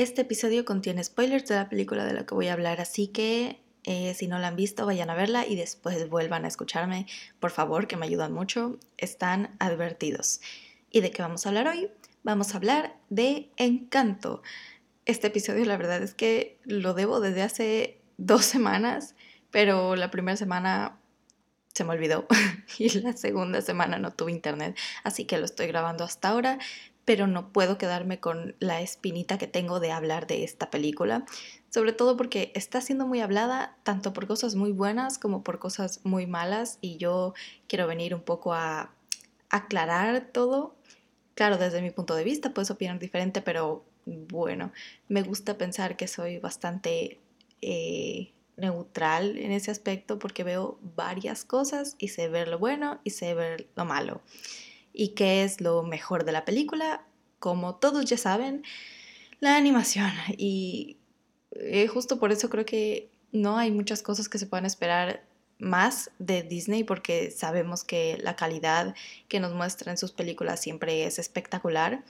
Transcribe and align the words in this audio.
Este 0.00 0.22
episodio 0.22 0.64
contiene 0.64 1.04
spoilers 1.04 1.46
de 1.46 1.56
la 1.56 1.68
película 1.68 2.06
de 2.06 2.14
la 2.14 2.24
que 2.24 2.34
voy 2.34 2.48
a 2.48 2.54
hablar, 2.54 2.80
así 2.80 3.08
que 3.08 3.60
eh, 3.84 4.14
si 4.14 4.28
no 4.28 4.38
la 4.38 4.48
han 4.48 4.56
visto, 4.56 4.86
vayan 4.86 5.10
a 5.10 5.14
verla 5.14 5.46
y 5.46 5.56
después 5.56 6.08
vuelvan 6.08 6.46
a 6.46 6.48
escucharme, 6.48 7.04
por 7.38 7.50
favor, 7.50 7.86
que 7.86 7.98
me 7.98 8.06
ayudan 8.06 8.32
mucho. 8.32 8.78
Están 8.96 9.54
advertidos. 9.58 10.40
¿Y 10.90 11.02
de 11.02 11.10
qué 11.10 11.20
vamos 11.20 11.44
a 11.44 11.50
hablar 11.50 11.68
hoy? 11.68 11.90
Vamos 12.22 12.54
a 12.54 12.56
hablar 12.56 12.96
de 13.10 13.50
Encanto. 13.58 14.42
Este 15.04 15.26
episodio, 15.26 15.66
la 15.66 15.76
verdad 15.76 16.02
es 16.02 16.14
que 16.14 16.58
lo 16.64 16.94
debo 16.94 17.20
desde 17.20 17.42
hace 17.42 18.00
dos 18.16 18.46
semanas, 18.46 19.14
pero 19.50 19.96
la 19.96 20.10
primera 20.10 20.38
semana 20.38 20.98
se 21.74 21.84
me 21.84 21.90
olvidó 21.90 22.26
y 22.78 22.88
la 23.00 23.12
segunda 23.12 23.60
semana 23.60 23.98
no 23.98 24.12
tuve 24.12 24.32
internet, 24.32 24.78
así 25.04 25.26
que 25.26 25.36
lo 25.36 25.44
estoy 25.44 25.66
grabando 25.66 26.04
hasta 26.04 26.30
ahora 26.30 26.58
pero 27.10 27.26
no 27.26 27.52
puedo 27.52 27.76
quedarme 27.76 28.20
con 28.20 28.54
la 28.60 28.82
espinita 28.82 29.36
que 29.36 29.48
tengo 29.48 29.80
de 29.80 29.90
hablar 29.90 30.28
de 30.28 30.44
esta 30.44 30.70
película, 30.70 31.24
sobre 31.68 31.92
todo 31.92 32.16
porque 32.16 32.52
está 32.54 32.80
siendo 32.80 33.04
muy 33.04 33.18
hablada 33.18 33.76
tanto 33.82 34.12
por 34.12 34.28
cosas 34.28 34.54
muy 34.54 34.70
buenas 34.70 35.18
como 35.18 35.42
por 35.42 35.58
cosas 35.58 35.98
muy 36.04 36.28
malas 36.28 36.78
y 36.80 36.98
yo 36.98 37.34
quiero 37.66 37.88
venir 37.88 38.14
un 38.14 38.20
poco 38.20 38.54
a 38.54 38.94
aclarar 39.48 40.28
todo. 40.30 40.76
Claro, 41.34 41.58
desde 41.58 41.82
mi 41.82 41.90
punto 41.90 42.14
de 42.14 42.22
vista 42.22 42.54
puedes 42.54 42.70
opinar 42.70 43.00
diferente, 43.00 43.42
pero 43.42 43.84
bueno, 44.06 44.70
me 45.08 45.22
gusta 45.22 45.58
pensar 45.58 45.96
que 45.96 46.06
soy 46.06 46.38
bastante 46.38 47.18
eh, 47.60 48.30
neutral 48.56 49.36
en 49.36 49.50
ese 49.50 49.72
aspecto 49.72 50.20
porque 50.20 50.44
veo 50.44 50.78
varias 50.94 51.44
cosas 51.44 51.96
y 51.98 52.06
sé 52.06 52.28
ver 52.28 52.46
lo 52.46 52.60
bueno 52.60 53.00
y 53.02 53.10
sé 53.10 53.34
ver 53.34 53.66
lo 53.74 53.84
malo 53.84 54.20
y 54.92 55.10
qué 55.10 55.44
es 55.44 55.60
lo 55.60 55.82
mejor 55.82 56.24
de 56.24 56.32
la 56.32 56.44
película. 56.44 57.04
Como 57.38 57.76
todos 57.76 58.04
ya 58.04 58.16
saben, 58.16 58.62
la 59.40 59.56
animación. 59.56 60.10
Y 60.36 60.98
eh, 61.52 61.86
justo 61.88 62.18
por 62.18 62.32
eso 62.32 62.48
creo 62.48 62.64
que 62.64 63.10
no 63.32 63.58
hay 63.58 63.70
muchas 63.70 64.02
cosas 64.02 64.28
que 64.28 64.38
se 64.38 64.46
puedan 64.46 64.66
esperar 64.66 65.24
más 65.58 66.10
de 66.18 66.42
Disney 66.42 66.84
porque 66.84 67.30
sabemos 67.30 67.84
que 67.84 68.18
la 68.22 68.34
calidad 68.34 68.94
que 69.28 69.40
nos 69.40 69.52
muestra 69.54 69.90
en 69.90 69.98
sus 69.98 70.12
películas 70.12 70.60
siempre 70.60 71.04
es 71.04 71.18
espectacular. 71.18 72.04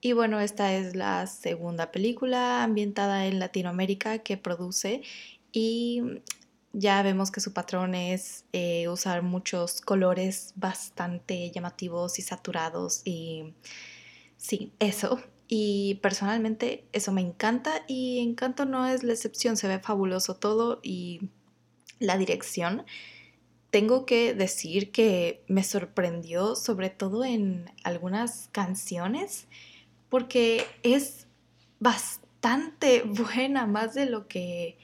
Y 0.00 0.12
bueno, 0.12 0.40
esta 0.40 0.74
es 0.74 0.94
la 0.94 1.26
segunda 1.26 1.90
película 1.90 2.62
ambientada 2.62 3.26
en 3.26 3.40
Latinoamérica 3.40 4.18
que 4.18 4.36
produce 4.36 5.02
y 5.52 6.02
ya 6.78 7.02
vemos 7.02 7.30
que 7.30 7.40
su 7.40 7.54
patrón 7.54 7.94
es 7.94 8.44
eh, 8.52 8.86
usar 8.88 9.22
muchos 9.22 9.80
colores 9.80 10.52
bastante 10.56 11.50
llamativos 11.50 12.18
y 12.18 12.22
saturados 12.22 13.00
y 13.04 13.54
sí, 14.36 14.72
eso. 14.78 15.18
Y 15.48 15.94
personalmente 16.02 16.84
eso 16.92 17.12
me 17.12 17.22
encanta 17.22 17.82
y 17.88 18.18
Encanto 18.18 18.66
no 18.66 18.86
es 18.86 19.04
la 19.04 19.14
excepción, 19.14 19.56
se 19.56 19.68
ve 19.68 19.78
fabuloso 19.78 20.36
todo 20.36 20.80
y 20.82 21.30
la 21.98 22.18
dirección. 22.18 22.84
Tengo 23.70 24.04
que 24.04 24.34
decir 24.34 24.92
que 24.92 25.42
me 25.48 25.64
sorprendió 25.64 26.56
sobre 26.56 26.90
todo 26.90 27.24
en 27.24 27.72
algunas 27.84 28.48
canciones 28.52 29.48
porque 30.10 30.66
es 30.82 31.26
bastante 31.80 33.02
buena, 33.06 33.66
más 33.66 33.94
de 33.94 34.04
lo 34.04 34.28
que 34.28 34.76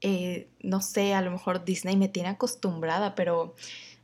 eh, 0.00 0.48
no 0.60 0.80
sé, 0.80 1.14
a 1.14 1.22
lo 1.22 1.30
mejor 1.30 1.64
Disney 1.64 1.96
me 1.96 2.08
tiene 2.08 2.28
acostumbrada, 2.28 3.14
pero 3.14 3.54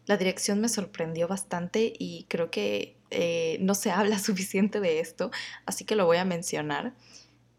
la 0.06 0.16
dirección 0.16 0.60
me 0.60 0.68
sorprendió 0.68 1.28
bastante 1.28 1.92
y 1.98 2.26
creo 2.28 2.50
que 2.50 2.96
eh, 3.10 3.58
no 3.60 3.74
se 3.74 3.90
habla 3.92 4.18
suficiente 4.18 4.80
de 4.80 5.00
esto, 5.00 5.30
así 5.66 5.84
que 5.84 5.96
lo 5.96 6.06
voy 6.06 6.16
a 6.18 6.24
mencionar. 6.24 6.94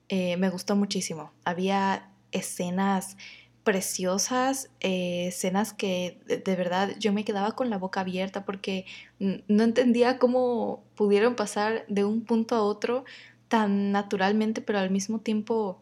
Eh, 0.09 0.37
me 0.37 0.49
gustó 0.49 0.75
muchísimo. 0.75 1.31
Había 1.45 2.11
escenas 2.31 3.17
preciosas, 3.63 4.69
escenas 4.79 5.73
que 5.73 6.19
de, 6.27 6.55
verdad 6.55 6.91
yo 6.99 7.11
me 7.11 7.25
quedaba 7.25 7.53
con 7.53 7.71
la 7.71 7.79
boca 7.79 8.01
abierta 8.01 8.45
porque 8.45 8.85
no 9.17 9.63
entendía 9.63 10.19
cómo 10.19 10.83
pudieron 10.93 11.35
pasar 11.35 11.83
de 11.87 12.03
un 12.05 12.25
punto 12.25 12.53
a 12.53 12.61
otro 12.61 13.05
tan 13.47 13.91
naturalmente, 13.91 14.61
pero 14.61 14.77
al 14.77 14.91
mismo 14.91 15.19
tiempo 15.19 15.81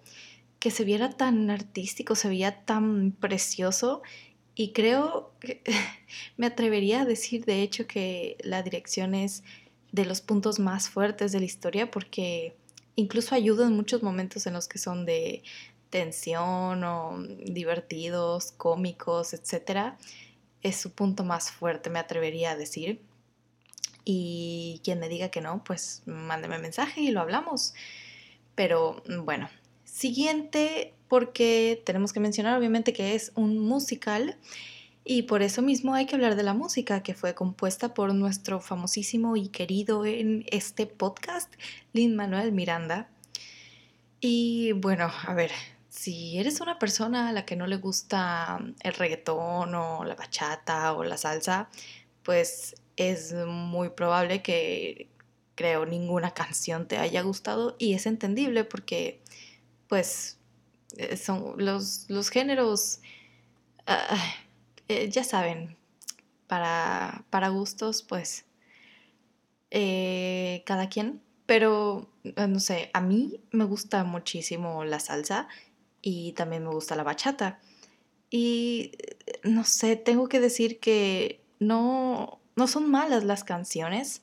que 0.64 0.72
se 0.72 0.86
viera 0.86 1.10
tan 1.10 1.50
artístico, 1.50 2.16
se 2.16 2.30
veía 2.30 2.64
tan 2.64 3.12
precioso 3.12 4.02
y 4.56 4.72
creo 4.72 5.34
me 6.38 6.46
atrevería 6.46 7.02
a 7.02 7.06
decir 7.06 7.44
de 7.44 7.64
hecho 7.64 7.86
que 7.86 8.38
la 8.40 8.64
dirección 8.64 9.14
es 9.14 9.44
de 9.92 10.06
los 10.06 10.22
puntos 10.22 10.60
más 10.60 10.88
fuertes 10.88 11.34
de 11.34 11.40
la 11.40 11.46
historia 11.46 11.92
porque 11.92 12.56
incluso 12.96 13.36
ayuda 13.36 13.68
en 13.68 13.76
muchos 13.76 14.04
momentos 14.04 14.48
en 14.48 14.54
los 14.54 14.70
que 14.70 14.78
son 14.78 15.06
de 15.06 15.44
tensión 15.90 16.82
o 16.86 17.22
divertidos, 17.44 18.54
cómicos, 18.54 19.34
etc. 19.34 19.96
Es 20.62 20.78
su 20.78 20.94
punto 20.94 21.26
más 21.26 21.52
fuerte, 21.52 21.90
me 21.90 22.00
atrevería 22.00 22.52
a 22.52 22.56
decir. 22.56 23.02
Y 24.06 24.80
quien 24.86 25.02
me 25.02 25.10
diga 25.10 25.28
que 25.28 25.42
no, 25.42 25.62
pues 25.66 26.04
mándeme 26.06 26.58
mensaje 26.58 27.02
y 27.02 27.12
lo 27.12 27.20
hablamos. 27.20 27.74
Pero 28.56 29.04
bueno, 29.24 29.50
Siguiente, 29.94 30.96
porque 31.08 31.80
tenemos 31.86 32.14
que 32.14 32.20
mencionar 32.20 32.58
obviamente 32.58 32.94
que 32.94 33.14
es 33.14 33.32
un 33.36 33.60
musical 33.60 34.40
y 35.06 35.22
por 35.22 35.44
eso 35.44 35.62
mismo 35.62 35.94
hay 35.94 36.08
que 36.08 36.16
hablar 36.16 36.36
de 36.36 36.42
la 36.42 36.56
música 36.56 37.04
que 37.04 37.14
fue 37.14 37.36
compuesta 37.36 37.94
por 37.94 38.12
nuestro 38.16 38.60
famosísimo 38.60 39.38
y 39.38 39.50
querido 39.50 40.04
en 40.08 40.46
este 40.48 40.88
podcast, 40.88 41.54
Lin 41.94 42.16
Manuel 42.16 42.54
Miranda. 42.54 43.08
Y 44.20 44.72
bueno, 44.72 45.12
a 45.28 45.36
ver, 45.36 45.52
si 45.90 46.40
eres 46.40 46.60
una 46.60 46.80
persona 46.80 47.30
a 47.30 47.32
la 47.32 47.46
que 47.46 47.56
no 47.56 47.68
le 47.68 47.78
gusta 47.78 48.60
el 48.82 48.94
reggaetón 48.96 49.76
o 49.76 50.06
la 50.06 50.16
bachata 50.16 50.94
o 50.94 51.04
la 51.04 51.18
salsa, 51.18 51.70
pues 52.24 52.76
es 52.98 53.36
muy 53.46 53.90
probable 53.90 54.42
que 54.42 55.08
creo 55.54 55.86
ninguna 55.86 56.32
canción 56.34 56.88
te 56.88 56.98
haya 56.98 57.22
gustado 57.22 57.76
y 57.78 57.94
es 57.94 58.08
entendible 58.08 58.64
porque 58.64 59.22
pues 59.88 60.38
eh, 60.98 61.18
son 61.18 61.56
los, 61.58 62.06
los 62.10 62.30
géneros, 62.30 63.00
ah, 63.88 64.18
eh, 64.88 65.10
ya 65.10 65.24
saben, 65.24 65.78
para, 66.48 67.26
para 67.30 67.50
gustos, 67.50 68.04
pues 68.04 68.46
eh, 69.72 70.64
cada 70.66 70.90
quien. 70.90 71.22
Pero, 71.46 72.10
no 72.48 72.60
sé, 72.60 72.90
a 72.94 73.02
mí 73.02 73.42
me 73.52 73.66
gusta 73.66 74.04
muchísimo 74.06 74.86
la 74.86 75.00
salsa 75.00 75.50
y 76.02 76.32
también 76.34 76.64
me 76.64 76.70
gusta 76.70 76.96
la 76.96 77.04
bachata. 77.04 77.60
Y, 78.30 78.94
no 79.44 79.64
sé, 79.66 79.96
tengo 79.96 80.30
que 80.30 80.40
decir 80.40 80.80
que 80.80 81.42
no, 81.60 82.40
no 82.56 82.68
son 82.68 82.90
malas 82.90 83.24
las 83.24 83.44
canciones, 83.44 84.22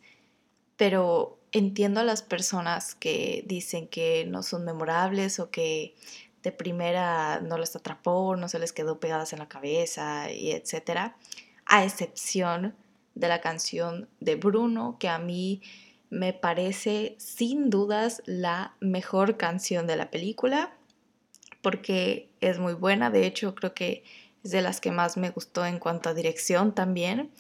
pero 0.77 1.40
entiendo 1.53 2.00
a 2.00 2.05
las 2.05 2.22
personas 2.22 2.94
que 2.94 3.44
dicen 3.47 3.88
que 3.88 4.25
no 4.27 4.43
son 4.43 4.65
memorables 4.65 5.41
o 5.41 5.50
que 5.50 5.94
de 6.43 6.53
primera 6.53 7.41
no 7.41 7.59
les 7.59 7.77
atrapó, 7.77 8.37
no 8.37 8.49
se 8.49 8.59
les 8.59 8.72
quedó 8.72 9.00
pegadas 9.00 9.33
en 9.33 9.41
la 9.41 9.49
cabeza 9.49 10.31
y 10.33 10.53
etcétera, 10.53 11.16
a 11.66 11.84
excepción 11.84 12.75
de 13.15 13.28
la 13.28 13.41
canción 13.41 14.09
de 14.21 14.37
Bruno, 14.37 14.97
que 14.99 15.09
a 15.09 15.19
mí 15.19 15.60
me 16.09 16.33
parece 16.33 17.16
sin 17.19 17.71
dudas 17.71 18.22
la 18.27 18.75
mejor 18.81 19.37
canción 19.37 19.87
de 19.87 19.97
la 19.97 20.10
película, 20.10 20.75
porque 21.62 22.31
es 22.41 22.59
muy 22.59 22.72
buena, 22.72 23.10
de 23.10 23.27
hecho 23.27 23.55
creo 23.55 23.75
que 23.75 24.03
es 24.43 24.50
de 24.50 24.62
las 24.62 24.81
que 24.81 24.91
más 24.91 25.16
me 25.16 25.31
gustó 25.31 25.66
en 25.66 25.78
cuanto 25.78 26.09
a 26.09 26.15
dirección 26.15 26.75
también. 26.75 27.31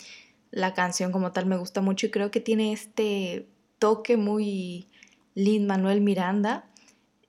La 0.50 0.74
canción 0.74 1.12
como 1.12 1.32
tal 1.32 1.46
me 1.46 1.56
gusta 1.56 1.80
mucho 1.80 2.06
y 2.06 2.10
creo 2.10 2.30
que 2.30 2.40
tiene 2.40 2.72
este 2.72 3.46
toque 3.80 4.16
muy 4.16 4.86
Lin 5.34 5.66
Manuel 5.66 6.00
Miranda, 6.00 6.66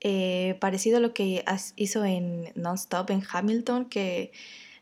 eh, 0.02 0.58
parecido 0.60 0.98
a 0.98 1.00
lo 1.00 1.14
que 1.14 1.44
hizo 1.78 2.06
en 2.06 2.52
Non-Stop 2.56 3.10
en 3.10 3.24
Hamilton, 3.28 3.86
que 3.86 4.32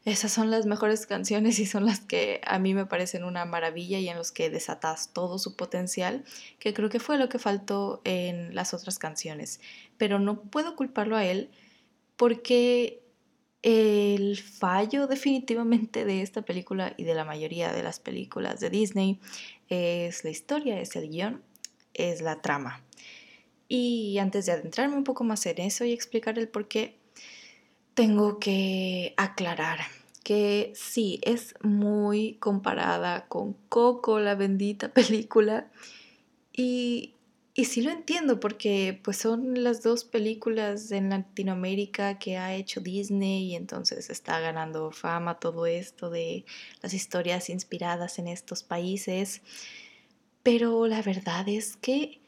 esas 0.03 0.31
son 0.31 0.49
las 0.49 0.65
mejores 0.65 1.05
canciones 1.05 1.59
y 1.59 1.65
son 1.65 1.85
las 1.85 1.99
que 1.99 2.41
a 2.45 2.57
mí 2.57 2.73
me 2.73 2.85
parecen 2.85 3.23
una 3.23 3.45
maravilla 3.45 3.99
y 3.99 4.09
en 4.09 4.17
los 4.17 4.31
que 4.31 4.49
desatas 4.49 5.13
todo 5.13 5.38
su 5.38 5.55
potencial, 5.55 6.23
que 6.57 6.73
creo 6.73 6.89
que 6.89 6.99
fue 6.99 7.17
lo 7.17 7.29
que 7.29 7.38
faltó 7.38 8.01
en 8.03 8.55
las 8.55 8.73
otras 8.73 8.97
canciones. 8.97 9.61
Pero 9.97 10.19
no 10.19 10.41
puedo 10.41 10.75
culparlo 10.75 11.17
a 11.17 11.25
él 11.25 11.49
porque 12.15 13.03
el 13.61 14.38
fallo 14.38 15.05
definitivamente 15.05 16.05
de 16.05 16.21
esta 16.21 16.41
película 16.41 16.94
y 16.97 17.03
de 17.03 17.13
la 17.13 17.25
mayoría 17.25 17.73
de 17.73 17.83
las 17.83 17.99
películas 17.99 18.59
de 18.59 18.69
Disney 18.69 19.19
es 19.67 20.23
la 20.23 20.29
historia, 20.29 20.79
es 20.79 20.95
el 20.95 21.09
guion 21.09 21.44
es 21.99 22.21
la 22.21 22.41
trama. 22.41 22.83
Y 23.67 24.17
antes 24.17 24.45
de 24.45 24.53
adentrarme 24.53 24.95
un 24.95 25.03
poco 25.03 25.23
más 25.23 25.45
en 25.45 25.59
eso 25.59 25.85
y 25.85 25.93
explicar 25.93 26.39
el 26.39 26.47
por 26.47 26.67
qué, 26.67 26.97
tengo 27.93 28.39
que 28.39 29.13
aclarar 29.17 29.79
que 30.23 30.73
sí, 30.75 31.19
es 31.23 31.55
muy 31.61 32.35
comparada 32.35 33.27
con 33.27 33.53
Coco, 33.69 34.19
la 34.19 34.35
bendita 34.35 34.89
película. 34.93 35.71
Y 36.53 37.15
y 37.59 37.65
sí 37.65 37.81
lo 37.81 37.91
entiendo 37.91 38.39
porque 38.39 38.97
pues 39.03 39.17
son 39.17 39.65
las 39.65 39.83
dos 39.83 40.05
películas 40.05 40.91
en 40.91 41.09
Latinoamérica 41.09 42.17
que 42.17 42.37
ha 42.37 42.55
hecho 42.55 42.79
Disney 42.79 43.51
y 43.51 43.55
entonces 43.57 44.09
está 44.09 44.39
ganando 44.39 44.91
fama 44.91 45.41
todo 45.41 45.65
esto 45.65 46.09
de 46.09 46.45
las 46.81 46.93
historias 46.93 47.49
inspiradas 47.49 48.17
en 48.17 48.29
estos 48.29 48.63
países. 48.63 49.41
Pero 50.44 50.88
la 50.88 51.01
verdad 51.01 51.47
es 51.47 51.77
que 51.77 52.21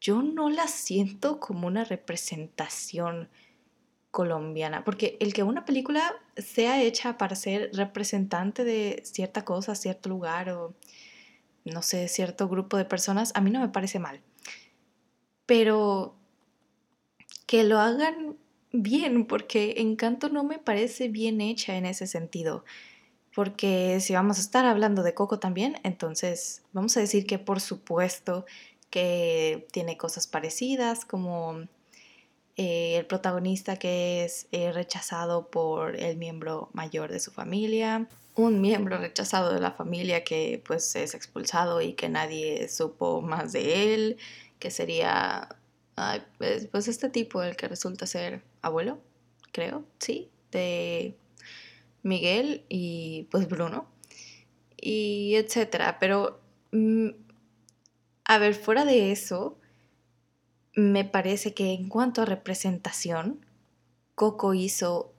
yo 0.00 0.22
no 0.22 0.50
la 0.50 0.68
siento 0.68 1.40
como 1.40 1.66
una 1.66 1.84
representación 1.84 3.28
colombiana, 4.10 4.84
porque 4.84 5.16
el 5.20 5.32
que 5.34 5.42
una 5.42 5.64
película 5.64 6.14
sea 6.36 6.82
hecha 6.82 7.18
para 7.18 7.34
ser 7.34 7.70
representante 7.72 8.64
de 8.64 9.02
cierta 9.04 9.44
cosa, 9.44 9.74
cierto 9.74 10.08
lugar 10.08 10.50
o 10.50 10.74
no 11.64 11.82
sé, 11.82 12.08
cierto 12.08 12.48
grupo 12.48 12.76
de 12.76 12.84
personas, 12.84 13.32
a 13.34 13.40
mí 13.40 13.50
no 13.50 13.60
me 13.60 13.70
parece 13.70 13.98
mal 13.98 14.20
pero 15.46 16.14
que 17.46 17.64
lo 17.64 17.78
hagan 17.78 18.36
bien, 18.72 19.26
porque 19.26 19.74
Encanto 19.78 20.28
no 20.28 20.44
me 20.44 20.58
parece 20.58 21.08
bien 21.08 21.40
hecha 21.40 21.76
en 21.76 21.86
ese 21.86 22.06
sentido. 22.06 22.64
Porque 23.34 24.00
si 24.00 24.14
vamos 24.14 24.38
a 24.38 24.40
estar 24.40 24.64
hablando 24.64 25.02
de 25.02 25.14
Coco 25.14 25.38
también, 25.38 25.76
entonces 25.82 26.62
vamos 26.72 26.96
a 26.96 27.00
decir 27.00 27.26
que 27.26 27.38
por 27.38 27.60
supuesto 27.60 28.46
que 28.90 29.66
tiene 29.72 29.96
cosas 29.96 30.26
parecidas, 30.28 31.04
como 31.04 31.66
eh, 32.56 32.96
el 32.98 33.06
protagonista 33.06 33.76
que 33.76 34.24
es 34.24 34.46
eh, 34.52 34.70
rechazado 34.70 35.48
por 35.50 35.96
el 35.96 36.16
miembro 36.16 36.70
mayor 36.72 37.10
de 37.10 37.18
su 37.18 37.32
familia, 37.32 38.06
un 38.36 38.60
miembro 38.60 38.98
rechazado 38.98 39.52
de 39.52 39.60
la 39.60 39.72
familia 39.72 40.22
que 40.22 40.62
pues 40.64 40.94
es 40.94 41.14
expulsado 41.14 41.80
y 41.80 41.94
que 41.94 42.08
nadie 42.08 42.68
supo 42.68 43.20
más 43.20 43.52
de 43.52 43.94
él, 43.94 44.16
que 44.60 44.70
sería 44.70 45.48
pues, 46.38 46.66
pues, 46.68 46.88
este 46.88 47.08
tipo, 47.08 47.42
el 47.42 47.56
que 47.56 47.68
resulta 47.68 48.06
ser 48.06 48.42
abuelo, 48.62 48.98
creo, 49.52 49.84
sí, 49.98 50.30
de 50.50 51.16
Miguel 52.04 52.64
y 52.68 53.26
pues 53.30 53.48
Bruno, 53.48 53.88
y 54.80 55.34
etcétera. 55.34 55.98
Pero, 55.98 56.40
mm, 56.70 57.08
a 58.26 58.38
ver, 58.38 58.54
fuera 58.54 58.84
de 58.84 59.10
eso, 59.10 59.58
me 60.74 61.04
parece 61.04 61.54
que 61.54 61.72
en 61.72 61.88
cuanto 61.88 62.22
a 62.22 62.26
representación, 62.26 63.44
Coco 64.14 64.54
hizo 64.54 65.12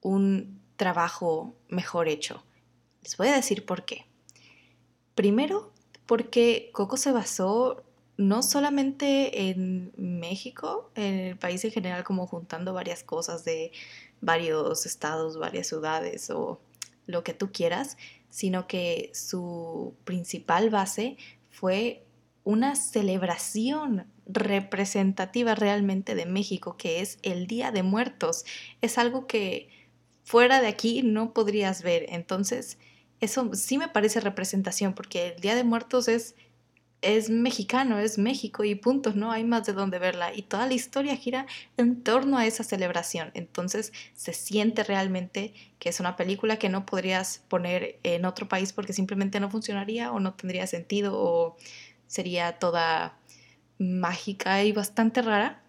un 0.00 0.62
trabajo 0.76 1.56
mejor 1.68 2.08
hecho. 2.08 2.42
Les 3.02 3.16
voy 3.16 3.28
a 3.28 3.34
decir 3.34 3.66
por 3.66 3.84
qué. 3.84 4.06
Primero, 5.14 5.72
porque 6.06 6.70
Coco 6.72 6.96
se 6.96 7.12
basó 7.12 7.84
no 8.20 8.42
solamente 8.42 9.48
en 9.48 9.92
México, 9.96 10.90
en 10.94 11.14
el 11.14 11.38
país 11.38 11.64
en 11.64 11.70
general, 11.70 12.04
como 12.04 12.26
juntando 12.26 12.74
varias 12.74 13.02
cosas 13.02 13.46
de 13.46 13.72
varios 14.20 14.84
estados, 14.84 15.38
varias 15.38 15.68
ciudades 15.68 16.28
o 16.28 16.60
lo 17.06 17.24
que 17.24 17.32
tú 17.32 17.50
quieras, 17.50 17.96
sino 18.28 18.66
que 18.66 19.10
su 19.14 19.94
principal 20.04 20.68
base 20.68 21.16
fue 21.48 22.04
una 22.44 22.76
celebración 22.76 24.04
representativa 24.26 25.54
realmente 25.54 26.14
de 26.14 26.26
México, 26.26 26.76
que 26.76 27.00
es 27.00 27.18
el 27.22 27.46
Día 27.46 27.72
de 27.72 27.82
Muertos. 27.82 28.44
Es 28.82 28.98
algo 28.98 29.26
que 29.26 29.70
fuera 30.24 30.60
de 30.60 30.68
aquí 30.68 31.02
no 31.02 31.32
podrías 31.32 31.82
ver. 31.82 32.04
Entonces, 32.10 32.76
eso 33.20 33.48
sí 33.54 33.78
me 33.78 33.88
parece 33.88 34.20
representación, 34.20 34.92
porque 34.94 35.28
el 35.28 35.40
Día 35.40 35.54
de 35.54 35.64
Muertos 35.64 36.06
es 36.06 36.34
es 37.02 37.30
mexicano, 37.30 37.98
es 37.98 38.18
México 38.18 38.62
y 38.64 38.74
punto, 38.74 39.12
no 39.14 39.32
hay 39.32 39.44
más 39.44 39.64
de 39.66 39.72
dónde 39.72 39.98
verla. 39.98 40.34
Y 40.34 40.42
toda 40.42 40.66
la 40.66 40.74
historia 40.74 41.16
gira 41.16 41.46
en 41.76 42.02
torno 42.02 42.36
a 42.36 42.46
esa 42.46 42.62
celebración. 42.62 43.30
Entonces 43.34 43.92
se 44.14 44.32
siente 44.32 44.84
realmente 44.84 45.54
que 45.78 45.88
es 45.88 46.00
una 46.00 46.16
película 46.16 46.58
que 46.58 46.68
no 46.68 46.84
podrías 46.84 47.42
poner 47.48 47.98
en 48.02 48.24
otro 48.26 48.48
país 48.48 48.72
porque 48.72 48.92
simplemente 48.92 49.40
no 49.40 49.50
funcionaría 49.50 50.12
o 50.12 50.20
no 50.20 50.34
tendría 50.34 50.66
sentido 50.66 51.14
o 51.16 51.56
sería 52.06 52.58
toda 52.58 53.16
mágica 53.78 54.62
y 54.62 54.72
bastante 54.72 55.22
rara. 55.22 55.62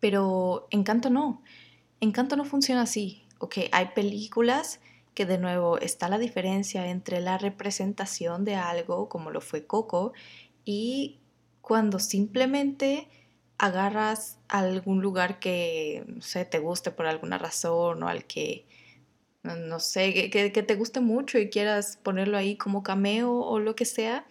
Pero 0.00 0.66
Encanto 0.70 1.10
no. 1.10 1.42
Encanto 2.00 2.36
no 2.36 2.44
funciona 2.44 2.82
así. 2.82 3.22
Ok, 3.38 3.58
hay 3.70 3.86
películas 3.94 4.80
que 5.14 5.26
de 5.26 5.38
nuevo 5.38 5.78
está 5.78 6.08
la 6.08 6.18
diferencia 6.18 6.88
entre 6.88 7.20
la 7.20 7.38
representación 7.38 8.44
de 8.44 8.56
algo, 8.56 9.08
como 9.08 9.30
lo 9.30 9.40
fue 9.40 9.66
Coco, 9.66 10.12
y 10.64 11.20
cuando 11.60 11.98
simplemente 11.98 13.08
agarras 13.58 14.38
algún 14.48 15.00
lugar 15.00 15.38
que, 15.38 16.04
no 16.06 16.20
sé, 16.20 16.44
te 16.44 16.58
guste 16.58 16.90
por 16.90 17.06
alguna 17.06 17.38
razón 17.38 18.02
o 18.02 18.08
al 18.08 18.24
que, 18.26 18.66
no, 19.42 19.80
sé, 19.80 20.30
que, 20.30 20.52
que, 20.52 20.62
te 20.62 20.74
guste 20.74 21.00
mucho 21.00 21.38
y 21.38 21.50
quieras 21.50 21.98
ponerlo 22.02 22.36
ahí 22.36 22.56
como 22.56 22.82
cameo 22.82 23.32
o 23.32 23.58
lo 23.60 23.76
que 23.76 23.84
sea, 23.84 24.26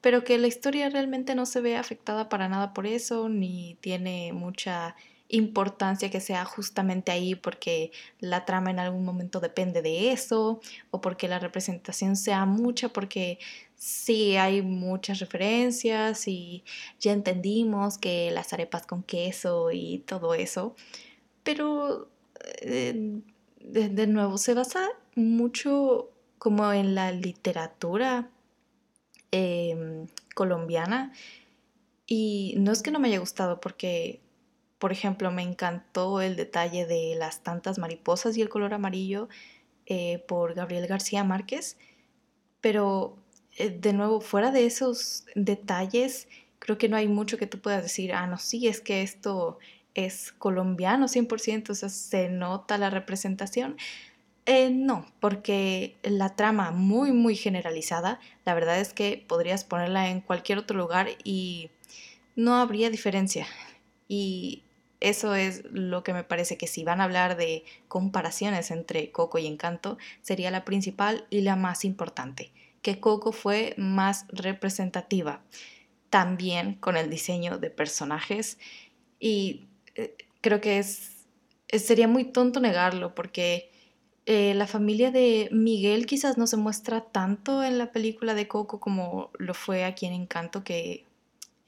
pero 0.00 0.24
que 0.24 0.38
la 0.38 0.46
historia 0.46 0.88
realmente 0.88 1.34
no 1.34 1.46
se 1.46 1.60
ve 1.60 1.76
afectada 1.76 2.28
para 2.28 2.48
nada 2.48 2.72
por 2.72 2.86
eso, 2.86 3.28
ni 3.28 3.76
tiene 3.80 4.32
mucha 4.32 4.96
importancia 5.32 6.10
que 6.10 6.20
sea 6.20 6.44
justamente 6.44 7.10
ahí 7.10 7.34
porque 7.34 7.90
la 8.20 8.44
trama 8.44 8.70
en 8.70 8.78
algún 8.78 9.04
momento 9.04 9.40
depende 9.40 9.80
de 9.80 10.12
eso 10.12 10.60
o 10.90 11.00
porque 11.00 11.26
la 11.26 11.38
representación 11.38 12.16
sea 12.16 12.44
mucha 12.44 12.90
porque 12.90 13.38
sí 13.74 14.36
hay 14.36 14.62
muchas 14.62 15.20
referencias 15.20 16.28
y 16.28 16.64
ya 17.00 17.12
entendimos 17.12 17.98
que 17.98 18.30
las 18.30 18.52
arepas 18.52 18.86
con 18.86 19.02
queso 19.02 19.72
y 19.72 20.00
todo 20.06 20.34
eso, 20.34 20.76
pero 21.42 22.10
eh, 22.60 23.20
de, 23.60 24.06
nuevo 24.06 24.36
se 24.36 24.52
basa 24.54 24.86
mucho 25.16 26.10
como 26.38 26.72
en 26.72 26.94
la 26.94 27.10
literatura 27.10 28.28
em, 29.30 30.06
colombiana 30.34 31.12
y 32.06 32.54
no 32.58 32.72
es 32.72 32.82
que 32.82 32.90
no 32.90 33.00
me 33.00 33.08
haya 33.08 33.18
gustado 33.18 33.60
porque 33.60 34.21
por 34.82 34.90
ejemplo, 34.90 35.30
me 35.30 35.42
encantó 35.42 36.20
el 36.20 36.34
detalle 36.34 36.86
de 36.86 37.14
las 37.16 37.44
tantas 37.44 37.78
mariposas 37.78 38.36
y 38.36 38.42
el 38.42 38.48
color 38.48 38.74
amarillo 38.74 39.28
eh, 39.86 40.24
por 40.26 40.54
Gabriel 40.54 40.88
García 40.88 41.22
Márquez, 41.22 41.76
pero 42.60 43.16
eh, 43.58 43.70
de 43.70 43.92
nuevo, 43.92 44.20
fuera 44.20 44.50
de 44.50 44.66
esos 44.66 45.24
detalles, 45.36 46.26
creo 46.58 46.78
que 46.78 46.88
no 46.88 46.96
hay 46.96 47.06
mucho 47.06 47.38
que 47.38 47.46
tú 47.46 47.60
puedas 47.60 47.84
decir, 47.84 48.12
ah, 48.12 48.26
no, 48.26 48.38
sí, 48.38 48.66
es 48.66 48.80
que 48.80 49.02
esto 49.02 49.60
es 49.94 50.32
colombiano 50.32 51.06
100%, 51.06 51.70
o 51.70 51.74
sea, 51.76 51.88
se 51.88 52.28
nota 52.28 52.76
la 52.76 52.90
representación. 52.90 53.76
Eh, 54.46 54.70
no, 54.70 55.06
porque 55.20 55.94
la 56.02 56.34
trama 56.34 56.72
muy, 56.72 57.12
muy 57.12 57.36
generalizada, 57.36 58.18
la 58.44 58.54
verdad 58.54 58.80
es 58.80 58.92
que 58.92 59.24
podrías 59.28 59.62
ponerla 59.62 60.10
en 60.10 60.22
cualquier 60.22 60.58
otro 60.58 60.76
lugar 60.76 61.10
y 61.22 61.70
no 62.34 62.56
habría 62.56 62.90
diferencia. 62.90 63.46
Y 64.08 64.64
eso 65.02 65.34
es 65.34 65.64
lo 65.70 66.04
que 66.04 66.12
me 66.12 66.24
parece 66.24 66.56
que 66.56 66.66
si 66.66 66.84
van 66.84 67.00
a 67.00 67.04
hablar 67.04 67.36
de 67.36 67.64
comparaciones 67.88 68.70
entre 68.70 69.10
Coco 69.10 69.38
y 69.38 69.46
Encanto, 69.46 69.98
sería 70.22 70.50
la 70.50 70.64
principal 70.64 71.26
y 71.28 71.40
la 71.40 71.56
más 71.56 71.84
importante, 71.84 72.52
que 72.82 73.00
Coco 73.00 73.32
fue 73.32 73.74
más 73.76 74.26
representativa, 74.28 75.42
también 76.08 76.74
con 76.74 76.96
el 76.96 77.10
diseño 77.10 77.58
de 77.58 77.70
personajes. 77.70 78.58
Y 79.18 79.66
eh, 79.94 80.14
creo 80.40 80.60
que 80.60 80.78
es, 80.78 81.26
sería 81.68 82.06
muy 82.06 82.24
tonto 82.24 82.60
negarlo 82.60 83.14
porque 83.14 83.70
eh, 84.26 84.54
la 84.54 84.68
familia 84.68 85.10
de 85.10 85.48
Miguel 85.50 86.06
quizás 86.06 86.38
no 86.38 86.46
se 86.46 86.56
muestra 86.56 87.00
tanto 87.00 87.64
en 87.64 87.78
la 87.78 87.90
película 87.90 88.34
de 88.34 88.46
Coco 88.46 88.78
como 88.78 89.30
lo 89.38 89.54
fue 89.54 89.84
aquí 89.84 90.06
en 90.06 90.12
Encanto, 90.12 90.62
que 90.62 91.06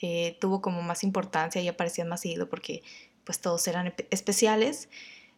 eh, 0.00 0.37
tuvo 0.41 0.61
como 0.61 0.83
más 0.83 1.03
importancia 1.03 1.61
y 1.62 1.69
aparecía 1.69 2.05
más 2.05 2.21
seguido 2.21 2.49
porque 2.49 2.83
pues 3.25 3.40
todos 3.40 3.66
eran 3.69 3.95
especiales. 4.11 4.88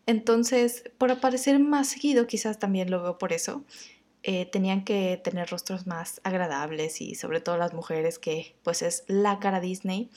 Entonces, 0.07 0.85
por 0.99 1.11
aparecer 1.11 1.59
más 1.59 1.89
seguido, 1.89 2.27
quizás 2.27 2.59
también 2.59 2.91
lo 2.91 3.03
veo 3.03 3.19
por 3.19 3.33
eso, 3.33 3.65
eh, 4.23 4.47
tenían 4.47 4.85
que 4.85 5.21
tener 5.23 5.49
rostros 5.51 5.87
más 5.87 6.21
agradables 6.25 7.01
y 7.01 7.15
sobre 7.15 7.41
todo 7.41 7.57
las 7.57 7.75
mujeres 7.75 8.19
que 8.19 8.57
pues 8.63 8.83
es 8.83 9.05
la 9.07 9.39
cara 9.39 9.61
Disney. 9.61 10.11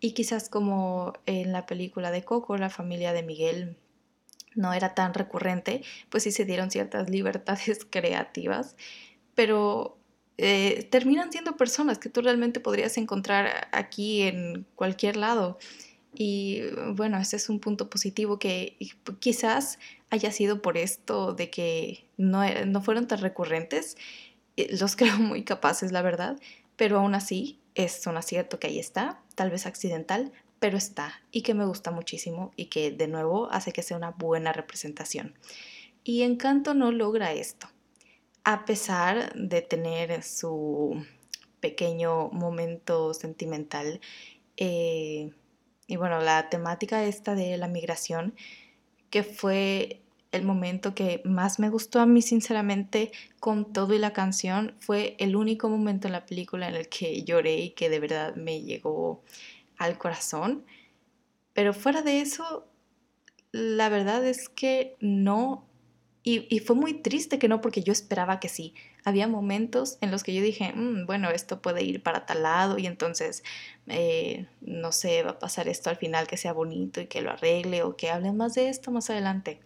Y 0.00 0.12
quizás 0.12 0.48
como 0.48 1.12
en 1.26 1.52
la 1.52 1.66
película 1.66 2.10
de 2.10 2.24
Coco, 2.24 2.56
la 2.56 2.70
familia 2.70 3.12
de 3.12 3.22
Miguel 3.22 3.76
no 4.54 4.72
era 4.72 4.94
tan 4.94 5.14
recurrente, 5.14 5.82
pues 6.10 6.24
sí 6.24 6.32
se 6.32 6.44
dieron 6.44 6.70
ciertas 6.70 7.10
libertades 7.10 7.86
creativas, 7.88 8.76
pero 9.34 9.98
eh, 10.38 10.88
terminan 10.90 11.30
siendo 11.30 11.56
personas 11.56 11.98
que 11.98 12.08
tú 12.08 12.22
realmente 12.22 12.60
podrías 12.60 12.96
encontrar 12.96 13.68
aquí 13.72 14.22
en 14.22 14.66
cualquier 14.74 15.16
lado. 15.16 15.58
Y 16.14 16.62
bueno, 16.94 17.18
ese 17.18 17.36
es 17.36 17.48
un 17.48 17.58
punto 17.58 17.88
positivo 17.88 18.38
que 18.38 18.76
quizás 19.18 19.78
haya 20.10 20.30
sido 20.30 20.60
por 20.60 20.76
esto 20.76 21.32
de 21.32 21.48
que 21.48 22.06
no, 22.18 22.42
no 22.66 22.82
fueron 22.82 23.06
tan 23.06 23.20
recurrentes. 23.20 23.96
Eh, 24.56 24.76
los 24.78 24.96
creo 24.96 25.18
muy 25.18 25.44
capaces, 25.44 25.92
la 25.92 26.02
verdad, 26.02 26.38
pero 26.76 26.98
aún 26.98 27.14
así 27.14 27.58
es 27.74 28.06
un 28.06 28.16
acierto 28.16 28.58
que 28.58 28.66
ahí 28.66 28.78
está, 28.78 29.22
tal 29.34 29.50
vez 29.50 29.66
accidental, 29.66 30.32
pero 30.58 30.76
está 30.76 31.22
y 31.32 31.42
que 31.42 31.54
me 31.54 31.64
gusta 31.64 31.90
muchísimo 31.90 32.52
y 32.56 32.66
que 32.66 32.92
de 32.92 33.08
nuevo 33.08 33.50
hace 33.50 33.72
que 33.72 33.82
sea 33.82 33.96
una 33.96 34.10
buena 34.10 34.52
representación. 34.52 35.34
Y 36.04 36.22
Encanto 36.22 36.74
no 36.74 36.92
logra 36.92 37.32
esto, 37.32 37.68
a 38.44 38.64
pesar 38.64 39.32
de 39.34 39.62
tener 39.62 40.22
su 40.22 41.04
pequeño 41.60 42.28
momento 42.28 43.14
sentimental. 43.14 44.00
Eh, 44.56 45.32
y 45.86 45.96
bueno, 45.96 46.20
la 46.20 46.48
temática 46.48 47.04
esta 47.04 47.34
de 47.34 47.56
la 47.56 47.68
migración, 47.68 48.34
que 49.10 49.22
fue 49.22 50.02
el 50.32 50.44
momento 50.44 50.94
que 50.94 51.20
más 51.24 51.58
me 51.58 51.68
gustó 51.68 52.00
a 52.00 52.06
mí, 52.06 52.22
sinceramente, 52.22 53.12
con 53.38 53.72
todo 53.72 53.94
y 53.94 53.98
la 53.98 54.14
canción, 54.14 54.74
fue 54.80 55.14
el 55.18 55.36
único 55.36 55.68
momento 55.68 56.08
en 56.08 56.12
la 56.12 56.24
película 56.24 56.68
en 56.68 56.74
el 56.74 56.88
que 56.88 57.22
lloré 57.22 57.56
y 57.58 57.70
que 57.70 57.90
de 57.90 58.00
verdad 58.00 58.34
me 58.34 58.62
llegó 58.62 59.22
al 59.76 59.98
corazón. 59.98 60.64
Pero 61.52 61.74
fuera 61.74 62.00
de 62.00 62.22
eso, 62.22 62.66
la 63.52 63.90
verdad 63.90 64.26
es 64.26 64.48
que 64.48 64.96
no. 65.00 65.68
Y, 66.24 66.60
fue 66.60 66.76
muy 66.76 66.94
triste 66.94 67.38
que 67.38 67.48
no, 67.48 67.60
porque 67.60 67.82
yo 67.82 67.92
esperaba 67.92 68.40
que 68.40 68.48
sí. 68.48 68.74
Había 69.04 69.26
momentos 69.26 69.98
en 70.00 70.10
los 70.10 70.22
que 70.22 70.34
yo 70.34 70.42
dije, 70.42 70.72
mm, 70.72 71.06
bueno, 71.06 71.30
esto 71.30 71.60
puede 71.60 71.82
ir 71.82 72.02
para 72.02 72.24
tal 72.26 72.42
lado 72.42 72.78
y 72.78 72.86
entonces, 72.86 73.42
eh, 73.88 74.46
no 74.60 74.92
sé, 74.92 75.22
va 75.22 75.32
a 75.32 75.38
pasar 75.38 75.68
esto 75.68 75.90
al 75.90 75.96
final 75.96 76.26
que 76.26 76.36
sea 76.36 76.52
bonito 76.52 77.00
y 77.00 77.06
que 77.06 77.20
lo 77.20 77.30
arregle 77.30 77.82
o 77.82 77.96
que 77.96 78.10
hable 78.10 78.32
más 78.32 78.54
de 78.54 78.68
esto 78.68 78.90
más 78.90 79.10
adelante. 79.10 79.60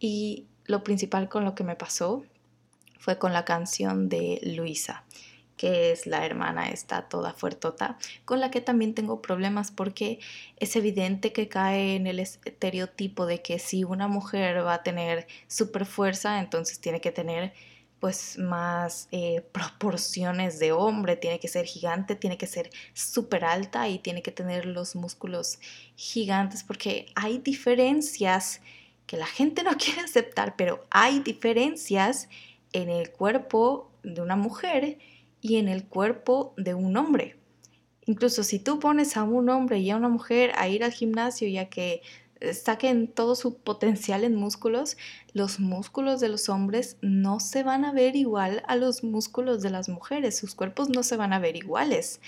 Y 0.00 0.46
lo 0.64 0.82
principal 0.82 1.28
con 1.28 1.44
lo 1.44 1.54
que 1.54 1.64
me 1.64 1.76
pasó 1.76 2.24
fue 2.98 3.18
con 3.18 3.32
la 3.32 3.44
canción 3.44 4.08
de 4.08 4.40
Luisa, 4.56 5.04
que 5.56 5.92
es 5.92 6.06
la 6.06 6.24
hermana 6.24 6.70
esta 6.70 7.08
toda 7.08 7.32
fuertota, 7.32 7.98
con 8.24 8.40
la 8.40 8.50
que 8.50 8.60
también 8.60 8.94
tengo 8.94 9.22
problemas 9.22 9.70
porque 9.70 10.18
es 10.56 10.76
evidente 10.76 11.32
que 11.32 11.48
cae 11.48 11.96
en 11.96 12.06
el 12.06 12.20
estereotipo 12.20 13.26
de 13.26 13.42
que 13.42 13.58
si 13.58 13.84
una 13.84 14.08
mujer 14.08 14.64
va 14.64 14.74
a 14.74 14.82
tener 14.82 15.26
super 15.46 15.86
fuerza, 15.86 16.40
entonces 16.40 16.80
tiene 16.80 17.00
que 17.00 17.12
tener 17.12 17.52
pues 18.02 18.36
más 18.36 19.06
eh, 19.12 19.42
proporciones 19.52 20.58
de 20.58 20.72
hombre, 20.72 21.14
tiene 21.14 21.38
que 21.38 21.46
ser 21.46 21.66
gigante, 21.66 22.16
tiene 22.16 22.36
que 22.36 22.48
ser 22.48 22.68
súper 22.94 23.44
alta 23.44 23.88
y 23.88 24.00
tiene 24.00 24.22
que 24.22 24.32
tener 24.32 24.66
los 24.66 24.96
músculos 24.96 25.60
gigantes 25.94 26.64
porque 26.64 27.06
hay 27.14 27.38
diferencias 27.38 28.60
que 29.06 29.16
la 29.16 29.26
gente 29.26 29.62
no 29.62 29.70
quiere 29.78 30.00
aceptar, 30.00 30.56
pero 30.56 30.84
hay 30.90 31.20
diferencias 31.20 32.28
en 32.72 32.90
el 32.90 33.12
cuerpo 33.12 33.92
de 34.02 34.20
una 34.20 34.34
mujer 34.34 34.98
y 35.40 35.58
en 35.58 35.68
el 35.68 35.84
cuerpo 35.84 36.54
de 36.56 36.74
un 36.74 36.96
hombre. 36.96 37.36
Incluso 38.04 38.42
si 38.42 38.58
tú 38.58 38.80
pones 38.80 39.16
a 39.16 39.22
un 39.22 39.48
hombre 39.48 39.78
y 39.78 39.90
a 39.90 39.96
una 39.96 40.08
mujer 40.08 40.50
a 40.56 40.66
ir 40.66 40.82
al 40.82 40.90
gimnasio 40.90 41.46
y 41.46 41.56
a 41.56 41.70
que 41.70 42.02
saquen 42.52 43.08
todo 43.08 43.34
su 43.34 43.58
potencial 43.58 44.24
en 44.24 44.34
músculos, 44.34 44.96
los 45.32 45.60
músculos 45.60 46.20
de 46.20 46.28
los 46.28 46.48
hombres 46.48 46.96
no 47.00 47.40
se 47.40 47.62
van 47.62 47.84
a 47.84 47.92
ver 47.92 48.16
igual 48.16 48.62
a 48.66 48.76
los 48.76 49.04
músculos 49.04 49.62
de 49.62 49.70
las 49.70 49.88
mujeres, 49.88 50.36
sus 50.36 50.54
cuerpos 50.54 50.88
no 50.88 51.02
se 51.02 51.16
van 51.16 51.32
a 51.32 51.38
ver 51.38 51.56
iguales. 51.56 52.20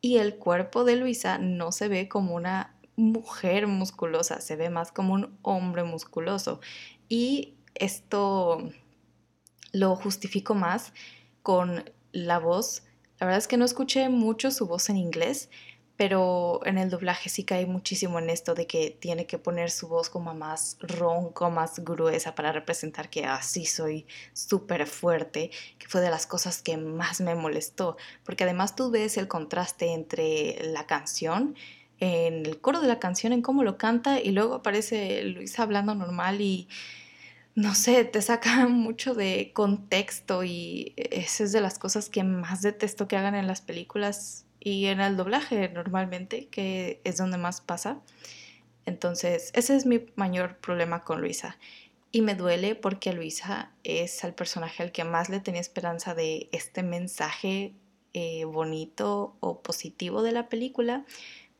Y 0.00 0.18
el 0.18 0.36
cuerpo 0.36 0.84
de 0.84 0.96
Luisa 0.96 1.38
no 1.38 1.72
se 1.72 1.88
ve 1.88 2.08
como 2.08 2.34
una 2.34 2.74
mujer 2.96 3.66
musculosa, 3.66 4.40
se 4.40 4.56
ve 4.56 4.70
más 4.70 4.92
como 4.92 5.14
un 5.14 5.38
hombre 5.42 5.84
musculoso. 5.84 6.60
Y 7.08 7.54
esto 7.74 8.70
lo 9.72 9.96
justifico 9.96 10.54
más 10.54 10.92
con 11.42 11.90
la 12.12 12.38
voz. 12.38 12.82
La 13.18 13.26
verdad 13.26 13.38
es 13.38 13.48
que 13.48 13.56
no 13.56 13.64
escuché 13.64 14.08
mucho 14.08 14.50
su 14.50 14.66
voz 14.66 14.90
en 14.90 14.96
inglés, 14.96 15.50
pero 15.98 16.60
en 16.64 16.78
el 16.78 16.90
doblaje 16.90 17.28
sí 17.28 17.42
cae 17.42 17.66
muchísimo 17.66 18.20
en 18.20 18.30
esto 18.30 18.54
de 18.54 18.68
que 18.68 18.96
tiene 19.00 19.26
que 19.26 19.36
poner 19.36 19.68
su 19.68 19.88
voz 19.88 20.08
como 20.08 20.32
más 20.32 20.76
ronco, 20.78 21.50
más 21.50 21.80
gruesa 21.80 22.36
para 22.36 22.52
representar 22.52 23.10
que 23.10 23.26
así 23.26 23.66
soy 23.66 24.06
súper 24.32 24.86
fuerte, 24.86 25.50
que 25.76 25.88
fue 25.88 26.00
de 26.00 26.08
las 26.08 26.28
cosas 26.28 26.62
que 26.62 26.76
más 26.76 27.20
me 27.20 27.34
molestó, 27.34 27.96
porque 28.24 28.44
además 28.44 28.76
tú 28.76 28.92
ves 28.92 29.16
el 29.16 29.26
contraste 29.26 29.92
entre 29.92 30.60
la 30.72 30.86
canción 30.86 31.56
en 31.98 32.46
el 32.46 32.60
coro 32.60 32.80
de 32.80 32.86
la 32.86 33.00
canción, 33.00 33.32
en 33.32 33.42
cómo 33.42 33.64
lo 33.64 33.76
canta, 33.76 34.20
y 34.20 34.30
luego 34.30 34.54
aparece 34.54 35.24
Luisa 35.24 35.64
hablando 35.64 35.96
normal 35.96 36.40
y 36.40 36.68
no 37.56 37.74
sé, 37.74 38.04
te 38.04 38.22
saca 38.22 38.68
mucho 38.68 39.14
de 39.14 39.50
contexto 39.52 40.44
y 40.44 40.94
esa 40.96 41.42
es 41.42 41.50
de 41.50 41.60
las 41.60 41.80
cosas 41.80 42.08
que 42.08 42.22
más 42.22 42.62
detesto 42.62 43.08
que 43.08 43.16
hagan 43.16 43.34
en 43.34 43.48
las 43.48 43.62
películas 43.62 44.44
y 44.60 44.86
en 44.86 45.00
el 45.00 45.16
doblaje 45.16 45.68
normalmente, 45.68 46.46
que 46.48 47.00
es 47.04 47.16
donde 47.16 47.38
más 47.38 47.60
pasa. 47.60 48.00
Entonces, 48.86 49.50
ese 49.54 49.76
es 49.76 49.86
mi 49.86 50.06
mayor 50.16 50.56
problema 50.56 51.04
con 51.04 51.20
Luisa. 51.20 51.58
Y 52.10 52.22
me 52.22 52.34
duele 52.34 52.74
porque 52.74 53.12
Luisa 53.12 53.70
es 53.84 54.24
el 54.24 54.32
personaje 54.32 54.82
al 54.82 54.92
que 54.92 55.04
más 55.04 55.28
le 55.28 55.40
tenía 55.40 55.60
esperanza 55.60 56.14
de 56.14 56.48
este 56.52 56.82
mensaje 56.82 57.74
eh, 58.14 58.44
bonito 58.46 59.36
o 59.40 59.60
positivo 59.60 60.22
de 60.22 60.32
la 60.32 60.48
película 60.48 61.04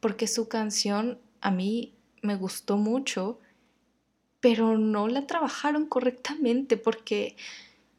porque 0.01 0.27
su 0.27 0.49
canción 0.49 1.19
a 1.41 1.51
mí 1.51 1.93
me 2.23 2.37
gustó 2.37 2.77
mucho, 2.77 3.39
pero 4.41 4.79
no 4.79 5.09
la 5.09 5.27
trabajaron 5.27 5.87
correctamente 5.87 6.77
porque 6.77 7.37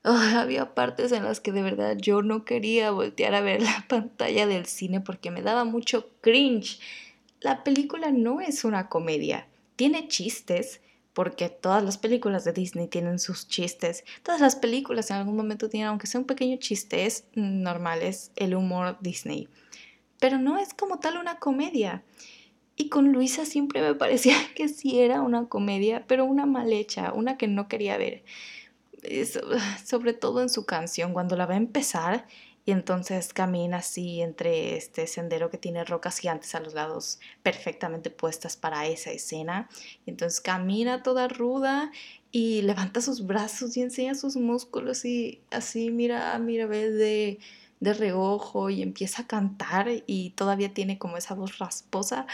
había 0.37 0.73
partes 0.73 1.11
en 1.11 1.23
las 1.23 1.39
que 1.39 1.51
de 1.51 1.61
verdad 1.61 1.97
yo 1.97 2.21
no 2.21 2.45
quería 2.45 2.91
voltear 2.91 3.35
a 3.35 3.41
ver 3.41 3.61
la 3.61 3.85
pantalla 3.89 4.47
del 4.47 4.65
cine 4.65 5.01
porque 5.01 5.31
me 5.31 5.41
daba 5.41 5.65
mucho 5.65 6.09
cringe. 6.21 6.79
La 7.39 7.63
película 7.63 8.11
no 8.11 8.41
es 8.41 8.65
una 8.65 8.89
comedia, 8.89 9.47
tiene 9.75 10.07
chistes, 10.07 10.81
porque 11.13 11.49
todas 11.49 11.83
las 11.83 11.97
películas 11.97 12.45
de 12.45 12.53
Disney 12.53 12.87
tienen 12.87 13.19
sus 13.19 13.47
chistes. 13.47 14.03
Todas 14.23 14.39
las 14.39 14.55
películas 14.55 15.09
en 15.09 15.17
algún 15.17 15.35
momento 15.35 15.67
tienen, 15.67 15.89
aunque 15.89 16.07
sea 16.07 16.21
un 16.21 16.27
pequeño 16.27 16.57
chiste, 16.57 17.05
es 17.05 17.25
normal, 17.33 18.01
es 18.03 18.31
el 18.35 18.55
humor 18.55 18.97
Disney 19.01 19.49
pero 20.19 20.37
no 20.37 20.57
es 20.57 20.73
como 20.73 20.99
tal 20.99 21.17
una 21.17 21.39
comedia. 21.39 22.03
Y 22.75 22.89
con 22.89 23.11
Luisa 23.11 23.45
siempre 23.45 23.81
me 23.81 23.95
parecía 23.95 24.35
que 24.55 24.67
sí 24.67 24.99
era 24.99 25.21
una 25.21 25.47
comedia, 25.47 26.05
pero 26.07 26.25
una 26.25 26.45
mal 26.45 26.71
hecha, 26.71 27.13
una 27.13 27.37
que 27.37 27.47
no 27.47 27.67
quería 27.67 27.97
ver. 27.97 28.23
sobre 29.85 30.13
todo 30.13 30.41
en 30.41 30.49
su 30.49 30.65
canción, 30.65 31.13
cuando 31.13 31.35
la 31.35 31.45
va 31.45 31.53
a 31.53 31.57
empezar 31.57 32.27
y 32.65 32.71
entonces 32.71 33.33
camina 33.33 33.77
así 33.77 34.21
entre 34.21 34.77
este 34.77 35.07
sendero 35.07 35.49
que 35.49 35.57
tiene 35.57 35.83
rocas 35.85 36.19
gigantes 36.19 36.53
a 36.53 36.59
los 36.59 36.73
lados 36.73 37.19
perfectamente 37.41 38.11
puestas 38.11 38.57
para 38.57 38.85
esa 38.87 39.11
escena. 39.11 39.69
Y 40.05 40.11
entonces 40.11 40.41
camina 40.41 41.01
toda 41.01 41.27
ruda 41.27 41.91
y 42.31 42.61
levanta 42.61 43.01
sus 43.01 43.25
brazos 43.25 43.75
y 43.77 43.81
enseña 43.81 44.13
sus 44.15 44.35
músculos 44.35 45.03
y 45.05 45.41
así 45.49 45.89
mira, 45.89 46.37
mira, 46.37 46.67
ve 46.67 46.91
de 46.91 47.39
de 47.79 47.93
reojo 47.93 48.69
y 48.69 48.81
empieza 48.81 49.23
a 49.23 49.27
cantar 49.27 49.87
y 50.05 50.31
todavía 50.31 50.73
tiene 50.73 50.97
como 50.97 51.17
esa 51.17 51.33
voz 51.33 51.57
rasposa. 51.59 52.27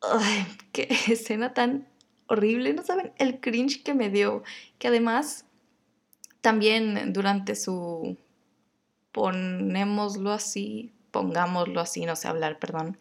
Ay, 0.00 0.46
qué 0.72 0.88
escena 1.08 1.54
tan 1.54 1.86
horrible, 2.26 2.72
no 2.72 2.82
saben 2.82 3.12
el 3.18 3.40
cringe 3.40 3.82
que 3.82 3.94
me 3.94 4.10
dio, 4.10 4.42
que 4.78 4.88
además 4.88 5.46
también 6.40 7.12
durante 7.12 7.54
su 7.54 8.16
ponémoslo 9.12 10.32
así, 10.32 10.92
pongámoslo 11.10 11.80
así, 11.80 12.06
no 12.06 12.16
sé 12.16 12.28
hablar, 12.28 12.58
perdón, 12.58 12.98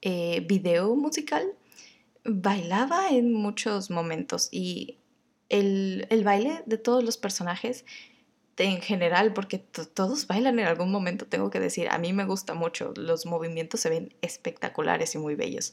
eh, 0.00 0.44
video 0.48 0.94
musical, 0.94 1.52
bailaba 2.24 3.10
en 3.10 3.32
muchos 3.32 3.90
momentos 3.90 4.48
y 4.52 4.98
el, 5.48 6.06
el 6.10 6.24
baile 6.24 6.62
de 6.66 6.78
todos 6.78 7.04
los 7.04 7.16
personajes 7.16 7.84
en 8.56 8.80
general, 8.80 9.32
porque 9.32 9.58
todos 9.58 10.26
bailan 10.26 10.58
en 10.58 10.66
algún 10.66 10.92
momento, 10.92 11.26
tengo 11.26 11.50
que 11.50 11.60
decir, 11.60 11.88
a 11.90 11.98
mí 11.98 12.12
me 12.12 12.24
gusta 12.24 12.54
mucho, 12.54 12.92
los 12.96 13.26
movimientos 13.26 13.80
se 13.80 13.90
ven 13.90 14.14
espectaculares 14.22 15.14
y 15.14 15.18
muy 15.18 15.34
bellos. 15.34 15.72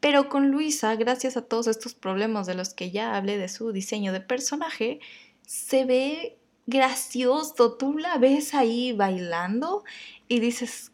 Pero 0.00 0.28
con 0.28 0.50
Luisa, 0.50 0.94
gracias 0.96 1.36
a 1.36 1.42
todos 1.42 1.66
estos 1.66 1.94
problemas 1.94 2.46
de 2.46 2.54
los 2.54 2.72
que 2.72 2.90
ya 2.90 3.16
hablé 3.16 3.38
de 3.38 3.48
su 3.48 3.72
diseño 3.72 4.12
de 4.12 4.20
personaje, 4.20 5.00
se 5.46 5.84
ve 5.84 6.38
gracioso, 6.66 7.74
tú 7.76 7.98
la 7.98 8.16
ves 8.18 8.54
ahí 8.54 8.92
bailando 8.92 9.84
y 10.28 10.40
dices, 10.40 10.92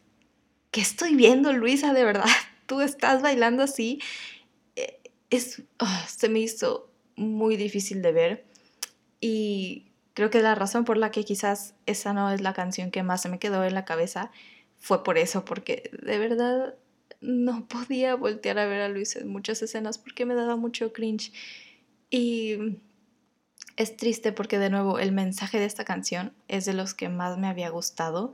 ¿qué 0.71 0.81
estoy 0.81 1.15
viendo, 1.15 1.53
Luisa? 1.53 1.93
De 1.93 2.03
verdad, 2.03 2.25
tú 2.65 2.81
estás 2.81 3.21
bailando 3.21 3.63
así. 3.63 3.99
Eh, 4.75 4.99
ah, 5.79 6.05
se 6.07 6.27
me 6.29 6.39
hizo 6.39 6.89
muy 7.15 7.57
difícil 7.57 8.01
de 8.01 8.11
ver 8.11 8.45
y 9.21 9.88
Creo 10.13 10.29
que 10.29 10.41
la 10.41 10.55
razón 10.55 10.85
por 10.85 10.97
la 10.97 11.11
que 11.11 11.23
quizás 11.23 11.75
esa 11.85 12.13
no 12.13 12.31
es 12.31 12.41
la 12.41 12.53
canción 12.53 12.91
que 12.91 13.03
más 13.03 13.21
se 13.21 13.29
me 13.29 13.39
quedó 13.39 13.63
en 13.63 13.73
la 13.73 13.85
cabeza 13.85 14.31
fue 14.77 15.03
por 15.03 15.17
eso, 15.17 15.45
porque 15.45 15.91
de 16.01 16.17
verdad 16.17 16.75
no 17.21 17.67
podía 17.67 18.15
voltear 18.15 18.59
a 18.59 18.65
ver 18.65 18.81
a 18.81 18.89
Luis 18.89 19.15
en 19.15 19.27
muchas 19.27 19.61
escenas 19.61 19.97
porque 19.97 20.25
me 20.25 20.35
daba 20.35 20.55
mucho 20.55 20.93
cringe. 20.93 21.31
Y 22.09 22.79
es 23.77 23.95
triste 23.95 24.31
porque 24.31 24.59
de 24.59 24.69
nuevo 24.69 24.99
el 24.99 25.11
mensaje 25.11 25.59
de 25.59 25.65
esta 25.65 25.85
canción 25.85 26.33
es 26.47 26.65
de 26.65 26.73
los 26.73 26.93
que 26.93 27.09
más 27.09 27.37
me 27.37 27.47
había 27.47 27.69
gustado, 27.69 28.33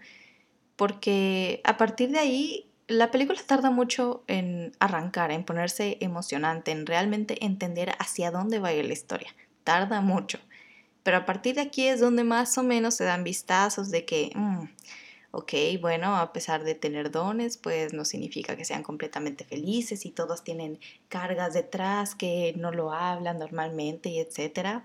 porque 0.75 1.61
a 1.63 1.77
partir 1.77 2.09
de 2.09 2.19
ahí 2.19 2.71
la 2.87 3.11
película 3.11 3.39
tarda 3.45 3.71
mucho 3.71 4.23
en 4.27 4.71
arrancar, 4.79 5.31
en 5.31 5.43
ponerse 5.43 5.97
emocionante, 6.01 6.71
en 6.71 6.85
realmente 6.85 7.43
entender 7.43 7.93
hacia 7.99 8.31
dónde 8.31 8.59
va 8.59 8.69
a 8.69 8.73
la 8.73 8.93
historia. 8.93 9.35
Tarda 9.63 10.01
mucho. 10.01 10.39
Pero 11.05 11.17
a 11.17 11.25
partir 11.27 11.53
de 11.53 11.61
aquí 11.61 11.87
es 11.87 11.99
donde 11.99 12.23
más 12.23 12.57
o 12.57 12.63
menos 12.63 12.95
se 12.95 13.03
dan 13.03 13.23
vistazos 13.23 13.91
de 13.91 14.05
que, 14.05 14.31
mm, 14.33 14.63
ok, 15.29 15.53
bueno, 15.79 16.17
a 16.17 16.33
pesar 16.33 16.63
de 16.63 16.73
tener 16.73 17.11
dones, 17.11 17.57
pues 17.57 17.93
no 17.93 18.05
significa 18.05 18.55
que 18.55 18.65
sean 18.65 18.81
completamente 18.81 19.45
felices 19.45 20.03
y 20.07 20.09
todos 20.09 20.43
tienen 20.43 20.79
cargas 21.07 21.53
detrás 21.53 22.15
que 22.15 22.55
no 22.57 22.71
lo 22.71 22.91
hablan 22.91 23.37
normalmente 23.37 24.09
y 24.09 24.17
etcétera. 24.19 24.83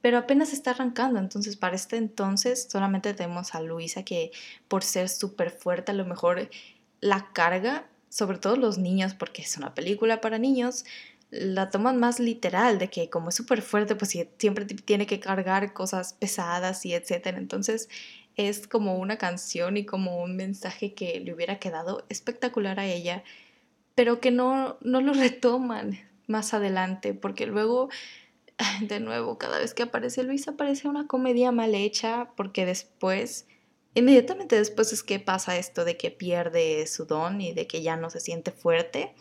Pero 0.00 0.18
apenas 0.18 0.52
está 0.52 0.72
arrancando, 0.72 1.20
entonces 1.20 1.56
para 1.56 1.76
este 1.76 1.98
entonces 1.98 2.66
solamente 2.68 3.14
tenemos 3.14 3.54
a 3.54 3.60
Luisa 3.60 4.02
que 4.02 4.32
por 4.66 4.82
ser 4.82 5.08
súper 5.08 5.52
fuerte 5.52 5.92
a 5.92 5.94
lo 5.94 6.04
mejor 6.04 6.50
la 7.00 7.28
carga, 7.32 7.86
sobre 8.08 8.38
todo 8.38 8.56
los 8.56 8.78
niños, 8.78 9.14
porque 9.14 9.42
es 9.42 9.56
una 9.56 9.72
película 9.72 10.20
para 10.20 10.38
niños, 10.38 10.84
la 11.34 11.70
toman 11.70 11.98
más 11.98 12.20
literal, 12.20 12.78
de 12.78 12.88
que 12.88 13.10
como 13.10 13.30
es 13.30 13.34
súper 13.34 13.62
fuerte, 13.62 13.96
pues 13.96 14.16
siempre 14.38 14.64
tiene 14.64 15.06
que 15.06 15.20
cargar 15.20 15.72
cosas 15.72 16.14
pesadas 16.14 16.86
y 16.86 16.94
etcétera. 16.94 17.38
Entonces 17.38 17.88
es 18.36 18.66
como 18.68 18.98
una 18.98 19.18
canción 19.18 19.76
y 19.76 19.84
como 19.84 20.22
un 20.22 20.36
mensaje 20.36 20.94
que 20.94 21.20
le 21.20 21.34
hubiera 21.34 21.58
quedado 21.58 22.04
espectacular 22.08 22.80
a 22.80 22.86
ella, 22.86 23.24
pero 23.94 24.20
que 24.20 24.30
no, 24.30 24.78
no 24.80 25.00
lo 25.00 25.12
retoman 25.14 25.98
más 26.26 26.54
adelante, 26.54 27.14
porque 27.14 27.46
luego, 27.46 27.88
de 28.80 29.00
nuevo, 29.00 29.38
cada 29.38 29.58
vez 29.58 29.74
que 29.74 29.84
aparece 29.84 30.22
Luisa 30.22 30.52
aparece 30.52 30.88
una 30.88 31.06
comedia 31.06 31.52
mal 31.52 31.74
hecha, 31.74 32.30
porque 32.36 32.66
después 32.66 33.46
Inmediatamente 33.94 34.56
después 34.56 34.92
es 34.92 35.04
que 35.04 35.20
pasa 35.20 35.56
esto 35.56 35.84
de 35.84 35.96
que 35.96 36.10
pierde 36.10 36.86
su 36.88 37.06
don 37.06 37.40
y 37.40 37.52
de 37.52 37.68
que 37.68 37.80
ya 37.80 37.96
no 37.96 38.10
se 38.10 38.18
siente 38.18 38.50
fuerte. 38.50 39.14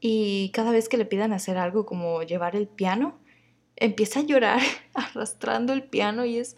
Y 0.00 0.50
cada 0.52 0.72
vez 0.72 0.88
que 0.88 0.96
le 0.96 1.04
pidan 1.04 1.32
hacer 1.32 1.58
algo 1.58 1.84
como 1.84 2.22
llevar 2.22 2.56
el 2.56 2.66
piano, 2.66 3.20
empieza 3.76 4.20
a 4.20 4.24
llorar 4.24 4.60
arrastrando 4.94 5.72
el 5.72 5.84
piano 5.84 6.24
y 6.24 6.38
es 6.38 6.56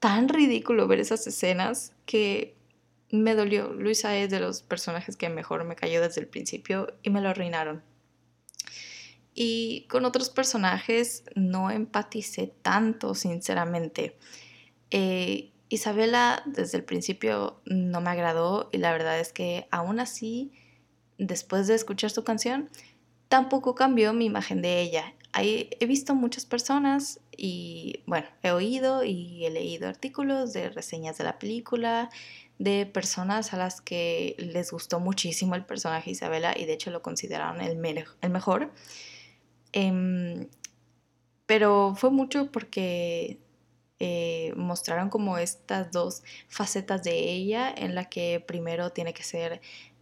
tan 0.00 0.28
ridículo 0.28 0.88
ver 0.88 1.00
esas 1.00 1.26
escenas 1.26 1.92
que 2.06 2.56
me 3.10 3.34
dolió. 3.34 3.72
Luisa 3.72 4.16
es 4.16 4.30
de 4.30 4.40
los 4.40 4.62
personajes 4.62 5.16
que 5.16 5.28
mejor 5.28 5.64
me 5.64 5.76
cayó 5.76 6.00
desde 6.00 6.20
el 6.20 6.28
principio 6.28 6.94
y 7.02 7.10
me 7.10 7.20
lo 7.20 7.28
arruinaron. 7.28 7.82
Y 9.34 9.86
con 9.88 10.04
otros 10.04 10.30
personajes 10.30 11.24
no 11.34 11.70
empaticé 11.70 12.52
tanto, 12.62 13.14
sinceramente. 13.14 14.16
Eh, 14.90 15.52
Isabela 15.68 16.42
desde 16.46 16.78
el 16.78 16.84
principio 16.84 17.60
no 17.64 18.00
me 18.00 18.10
agradó 18.10 18.68
y 18.72 18.78
la 18.78 18.90
verdad 18.90 19.20
es 19.20 19.32
que 19.32 19.68
aún 19.70 20.00
así, 20.00 20.52
después 21.20 21.66
de 21.66 21.74
escuchar 21.74 22.10
su 22.10 22.24
canción, 22.24 22.68
tampoco 23.28 23.74
cambió 23.74 24.12
mi 24.12 24.24
imagen 24.24 24.62
de 24.62 24.80
ella. 24.80 25.14
he 25.34 25.86
visto 25.86 26.14
muchas 26.14 26.44
personas 26.44 27.20
y 27.36 28.02
bueno, 28.06 28.26
he 28.42 28.50
oído 28.50 29.04
y 29.04 29.44
he 29.46 29.50
leído 29.50 29.88
artículos 29.88 30.52
de 30.52 30.70
reseñas 30.70 31.18
de 31.18 31.24
la 31.24 31.38
película, 31.38 32.10
de 32.58 32.86
personas 32.86 33.54
a 33.54 33.56
las 33.56 33.80
que 33.80 34.34
les 34.38 34.72
gustó 34.72 35.00
muchísimo 35.00 35.54
el 35.54 35.64
personaje 35.64 36.10
Isabela 36.10 36.54
y 36.58 36.66
de 36.66 36.74
hecho 36.74 36.90
lo 36.90 37.02
consideraron 37.02 37.60
el, 37.60 37.78
el 38.20 38.30
mejor. 38.30 38.72
Em, 39.72 40.48
pero 41.46 41.94
fue 41.96 42.10
mucho 42.10 42.50
porque 42.50 43.38
eh, 44.02 44.54
mostraron 44.56 45.10
como 45.10 45.36
estas 45.36 45.92
dos 45.92 46.22
facetas 46.48 47.02
de 47.02 47.18
ella, 47.18 47.70
en 47.76 47.94
la 47.94 48.06
que 48.06 48.40
primero 48.40 48.90
tiene 48.90 49.12
que 49.12 49.22
ser 49.22 49.60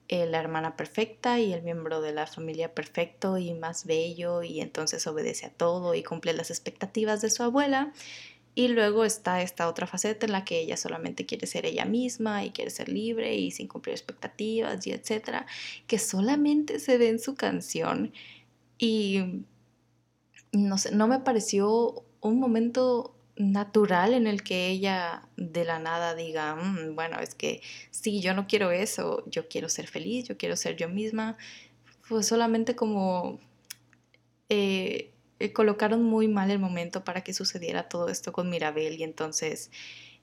eh, 0.09 0.25
la 0.27 0.41
hermana 0.41 0.75
perfecta 0.75 1.39
y 1.39 1.53
el 1.53 1.63
miembro 1.63 2.01
de 2.01 2.13
la 2.13 2.27
familia 2.27 2.75
perfecto 2.75 3.37
y 3.37 3.53
más 3.53 3.85
bello 3.85 4.43
y 4.43 4.61
entonces 4.63 5.07
obedece 5.07 5.47
a 5.47 5.51
todo 5.51 5.95
y 5.95 6.03
cumple 6.03 6.33
las 6.33 6.51
expectativas 6.51 7.21
de 7.21 7.29
su 7.29 7.43
abuela. 7.43 7.93
Y 8.55 8.69
luego 8.69 9.05
está 9.05 9.43
esta 9.43 9.69
otra 9.69 9.87
faceta 9.87 10.27
en 10.27 10.33
la 10.33 10.45
que 10.45 10.61
ella 10.61 10.77
solamente 10.77 11.27
quiere 11.27 11.47
ser 11.47 11.67
ella 11.67 11.85
misma 11.85 12.45
y 12.45 12.51
quiere 12.51 12.71
ser 12.71 12.89
libre 12.89 13.37
y 13.37 13.51
sin 13.51 13.69
cumplir 13.69 13.95
expectativas 13.95 14.87
y 14.87 14.93
etcétera, 14.93 15.47
que 15.87 15.99
solamente 15.99 16.81
se 16.81 16.99
ve 16.99 17.11
en 17.11 17.19
su 17.21 17.35
canción. 17.35 18.13
Y 18.79 19.45
no 20.53 20.79
sé, 20.79 20.95
no 20.95 21.07
me 21.07 21.21
pareció 21.21 22.03
un 22.21 22.41
momento 22.41 23.15
natural 23.39 24.15
en 24.15 24.27
el 24.27 24.43
que 24.43 24.67
ella 24.67 25.23
de 25.37 25.65
la 25.65 25.79
nada 25.79 26.15
diga, 26.15 26.57
mm, 26.57 26.95
bueno, 26.95 27.21
es 27.21 27.35
que 27.35 27.63
sí, 27.91 28.21
yo 28.21 28.35
no 28.35 28.47
quiero 28.47 28.73
eso, 28.73 29.23
yo 29.27 29.49
quiero 29.49 29.69
ser 29.69 29.87
feliz, 29.87 30.27
yo 30.27 30.37
quiero 30.37 30.57
ser 30.57 30.77
yo 30.77 30.89
misma, 30.89 31.37
pues 32.09 32.27
solamente 32.27 32.75
como 32.75 33.39
eh, 34.49 35.13
eh, 35.39 35.53
colocaron 35.53 36.03
muy 36.03 36.27
mal 36.27 36.51
el 36.51 36.59
momento 36.59 37.05
para 37.05 37.23
que 37.23 37.33
sucediera 37.33 37.89
todo 37.89 38.09
esto 38.09 38.33
con 38.33 38.51
Mirabel 38.51 38.99
y 38.99 39.05
entonces 39.05 39.71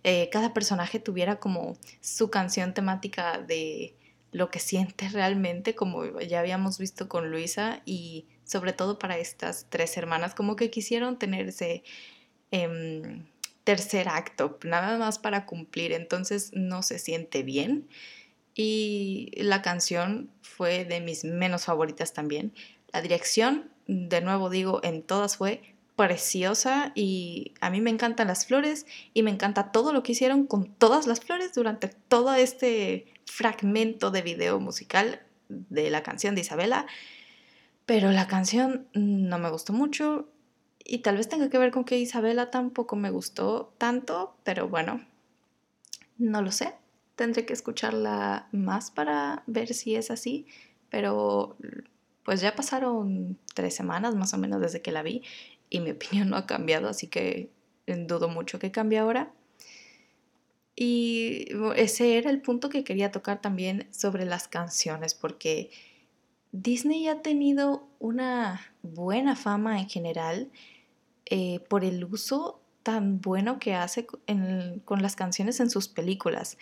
eh, 0.04 0.30
cada 0.32 0.54
personaje 0.54 1.00
tuviera 1.00 1.40
como 1.40 1.78
su 2.02 2.30
canción 2.30 2.74
temática 2.74 3.40
de 3.40 3.96
lo 4.32 4.52
que 4.52 4.60
siente 4.60 5.08
realmente, 5.10 5.74
como 5.74 6.20
ya 6.20 6.42
habíamos 6.42 6.78
visto 6.80 7.08
con 7.08 7.32
Luisa 7.32 7.82
y 7.86 8.28
sobre 8.44 8.74
todo 8.74 9.00
para 9.00 9.18
estas 9.18 9.68
tres 9.70 9.96
hermanas, 9.96 10.36
como 10.36 10.58
que 10.58 10.70
quisieron 10.70 11.18
tener 11.18 11.48
ese 11.48 11.84
Em, 12.52 13.26
tercer 13.66 14.08
acto, 14.08 14.60
nada 14.64 14.98
más 14.98 15.20
para 15.20 15.46
cumplir, 15.46 15.92
entonces 15.92 16.52
no 16.54 16.84
se 16.84 17.00
siente 17.00 17.44
bien. 17.44 17.90
Y 18.54 19.32
la 19.36 19.62
canción 19.62 20.30
fue 20.42 20.86
de 20.86 21.02
mis 21.02 21.26
menos 21.26 21.66
favoritas 21.66 22.14
también. 22.14 22.54
La 22.94 23.02
dirección, 23.02 23.70
de 23.88 24.22
nuevo 24.22 24.50
digo, 24.50 24.80
en 24.84 25.04
todas 25.04 25.38
fue 25.38 25.76
preciosa 25.96 26.92
y 26.96 27.54
a 27.62 27.70
mí 27.70 27.82
me 27.82 27.90
encantan 27.90 28.28
las 28.28 28.46
flores 28.46 28.86
y 29.14 29.24
me 29.24 29.32
encanta 29.32 29.72
todo 29.72 29.94
lo 29.94 30.04
que 30.04 30.12
hicieron 30.12 30.46
con 30.46 30.74
todas 30.74 31.08
las 31.08 31.20
flores 31.20 31.54
durante 31.54 31.88
todo 31.88 32.34
este 32.36 33.08
fragmento 33.26 34.12
de 34.12 34.22
video 34.22 34.60
musical 34.60 35.22
de 35.50 35.90
la 35.90 36.04
canción 36.04 36.36
de 36.36 36.42
Isabela. 36.42 36.86
Pero 37.86 38.12
la 38.12 38.28
canción 38.28 38.88
no 38.94 39.40
me 39.40 39.50
gustó 39.50 39.74
mucho, 39.74 40.30
y 40.86 41.00
tal 41.00 41.18
vez 41.18 41.28
tenga 41.28 41.50
que 41.50 41.58
ver 41.58 41.72
con 41.72 41.84
que 41.84 41.98
Isabela 41.98 42.52
tampoco 42.52 42.96
me 42.96 43.10
gustó 43.10 43.74
tanto, 43.80 44.36
pero 44.44 44.70
bueno, 44.70 45.04
no 46.18 46.42
lo 46.44 46.52
sé. 46.52 46.76
Tendré 47.16 47.46
que 47.46 47.54
escucharla 47.54 48.48
más 48.52 48.92
para 48.92 49.44
ver 49.48 49.74
si 49.74 49.96
es 49.96 50.12
así, 50.12 50.46
pero 50.90 51.58
pues 52.24 52.42
ya 52.42 52.56
pasaron 52.56 53.40
tres 53.56 53.76
semanas 53.76 54.16
más 54.16 54.34
o 54.34 54.38
menos 54.38 54.62
desde 54.62 54.82
que 54.82 54.92
la 54.92 55.02
vi 55.02 55.24
y 55.70 55.80
mi 55.80 55.92
opinión 55.98 56.30
no 56.30 56.38
ha 56.38 56.46
cambiado, 56.46 56.88
así 56.88 57.08
que 57.08 57.50
dudo 57.88 58.30
mucho 58.30 58.60
que 58.60 58.72
cambie 58.72 59.00
ahora. 59.00 59.34
Y 60.76 61.48
ese 61.78 62.18
era 62.18 62.30
el 62.30 62.42
punto 62.42 62.70
que 62.70 62.84
quería 62.84 63.12
tocar 63.12 63.42
también 63.42 63.88
sobre 63.92 64.26
las 64.26 64.48
canciones, 64.50 65.16
porque 65.16 65.72
Disney 66.52 67.08
ha 67.08 67.22
tenido 67.22 67.88
una 67.98 68.62
buena 68.84 69.36
fama 69.36 69.80
en 69.80 69.90
general 69.90 70.52
eh, 71.26 71.60
por 71.68 71.84
el 71.84 72.04
uso 72.06 72.62
tan 72.84 73.20
bueno 73.20 73.58
que 73.58 73.74
hace 73.74 74.06
con 74.06 75.02
las 75.02 75.16
canciones 75.16 75.60
en 75.60 75.70
sus 75.70 75.88
películas. 75.88 76.58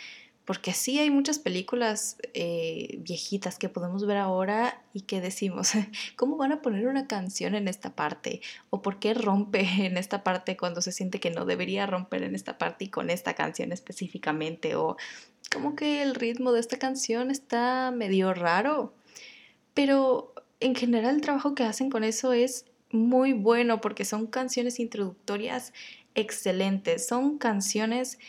Porque 0.46 0.74
sí 0.74 1.00
hay 1.00 1.10
muchas 1.10 1.40
películas 1.40 2.18
eh, 2.34 2.98
viejitas 3.00 3.58
que 3.58 3.70
podemos 3.70 4.06
ver 4.06 4.18
ahora 4.18 4.82
y 4.94 5.02
que 5.02 5.22
decimos, 5.22 5.72
¿cómo 6.18 6.36
van 6.38 6.52
a 6.52 6.62
poner 6.62 6.88
una 6.88 7.08
canción 7.08 7.56
en 7.56 7.70
esta 7.70 7.96
parte? 7.96 8.42
¿O 8.70 8.82
por 8.82 9.00
qué 9.00 9.14
rompe 9.14 9.62
en 9.86 9.98
esta 9.98 10.24
parte 10.24 10.58
cuando 10.58 10.82
se 10.82 10.92
siente 10.92 11.20
que 11.20 11.30
no 11.32 11.46
debería 11.46 11.86
romper 11.86 12.24
en 12.24 12.36
esta 12.36 12.58
parte 12.58 12.86
y 12.86 12.90
con 12.90 13.10
esta 13.10 13.36
canción 13.36 13.72
específicamente? 13.72 14.76
¿O 14.76 14.98
como 15.54 15.76
que 15.76 16.02
el 16.02 16.16
ritmo 16.16 16.52
de 16.52 16.60
esta 16.60 16.78
canción 16.78 17.32
está 17.32 17.92
medio 17.92 18.34
raro? 18.34 18.94
Pero 19.74 20.34
en 20.60 20.76
general 20.76 21.16
el 21.16 21.22
trabajo 21.22 21.56
que 21.56 21.64
hacen 21.64 21.90
con 21.90 22.04
eso 22.04 22.34
es 22.34 22.66
muy 22.94 23.34
bueno 23.34 23.82
porque 23.82 24.06
son 24.06 24.28
canciones 24.28 24.80
introductorias 24.80 25.74
excelentes. 26.16 27.08
Son 27.08 27.38
canciones, 27.38 28.20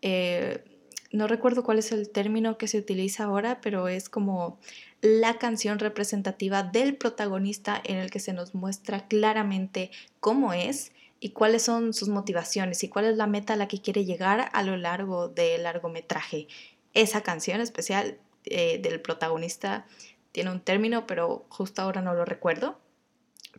eh, 0.00 0.64
no 1.10 1.26
recuerdo 1.26 1.64
cuál 1.64 1.78
es 1.78 1.92
el 1.92 2.08
término 2.08 2.56
que 2.56 2.68
se 2.68 2.78
utiliza 2.78 3.24
ahora, 3.24 3.60
pero 3.60 3.88
es 3.88 4.08
como 4.08 4.58
la 5.00 5.38
canción 5.38 5.80
representativa 5.80 6.62
del 6.62 6.96
protagonista 6.96 7.80
en 7.84 7.96
el 7.96 8.10
que 8.10 8.20
se 8.20 8.32
nos 8.32 8.54
muestra 8.54 9.08
claramente 9.08 9.90
cómo 10.20 10.52
es 10.52 10.92
y 11.18 11.30
cuáles 11.30 11.62
son 11.62 11.92
sus 11.92 12.08
motivaciones 12.08 12.82
y 12.84 12.88
cuál 12.88 13.06
es 13.06 13.16
la 13.16 13.26
meta 13.26 13.54
a 13.54 13.56
la 13.56 13.68
que 13.68 13.80
quiere 13.80 14.04
llegar 14.04 14.48
a 14.52 14.62
lo 14.62 14.76
largo 14.76 15.28
del 15.28 15.64
largometraje. 15.64 16.46
Esa 16.94 17.22
canción 17.22 17.60
especial 17.60 18.18
eh, 18.44 18.78
del 18.78 19.00
protagonista 19.00 19.86
tiene 20.30 20.50
un 20.50 20.60
término, 20.60 21.06
pero 21.06 21.44
justo 21.48 21.82
ahora 21.82 22.00
no 22.02 22.14
lo 22.14 22.24
recuerdo 22.24 22.81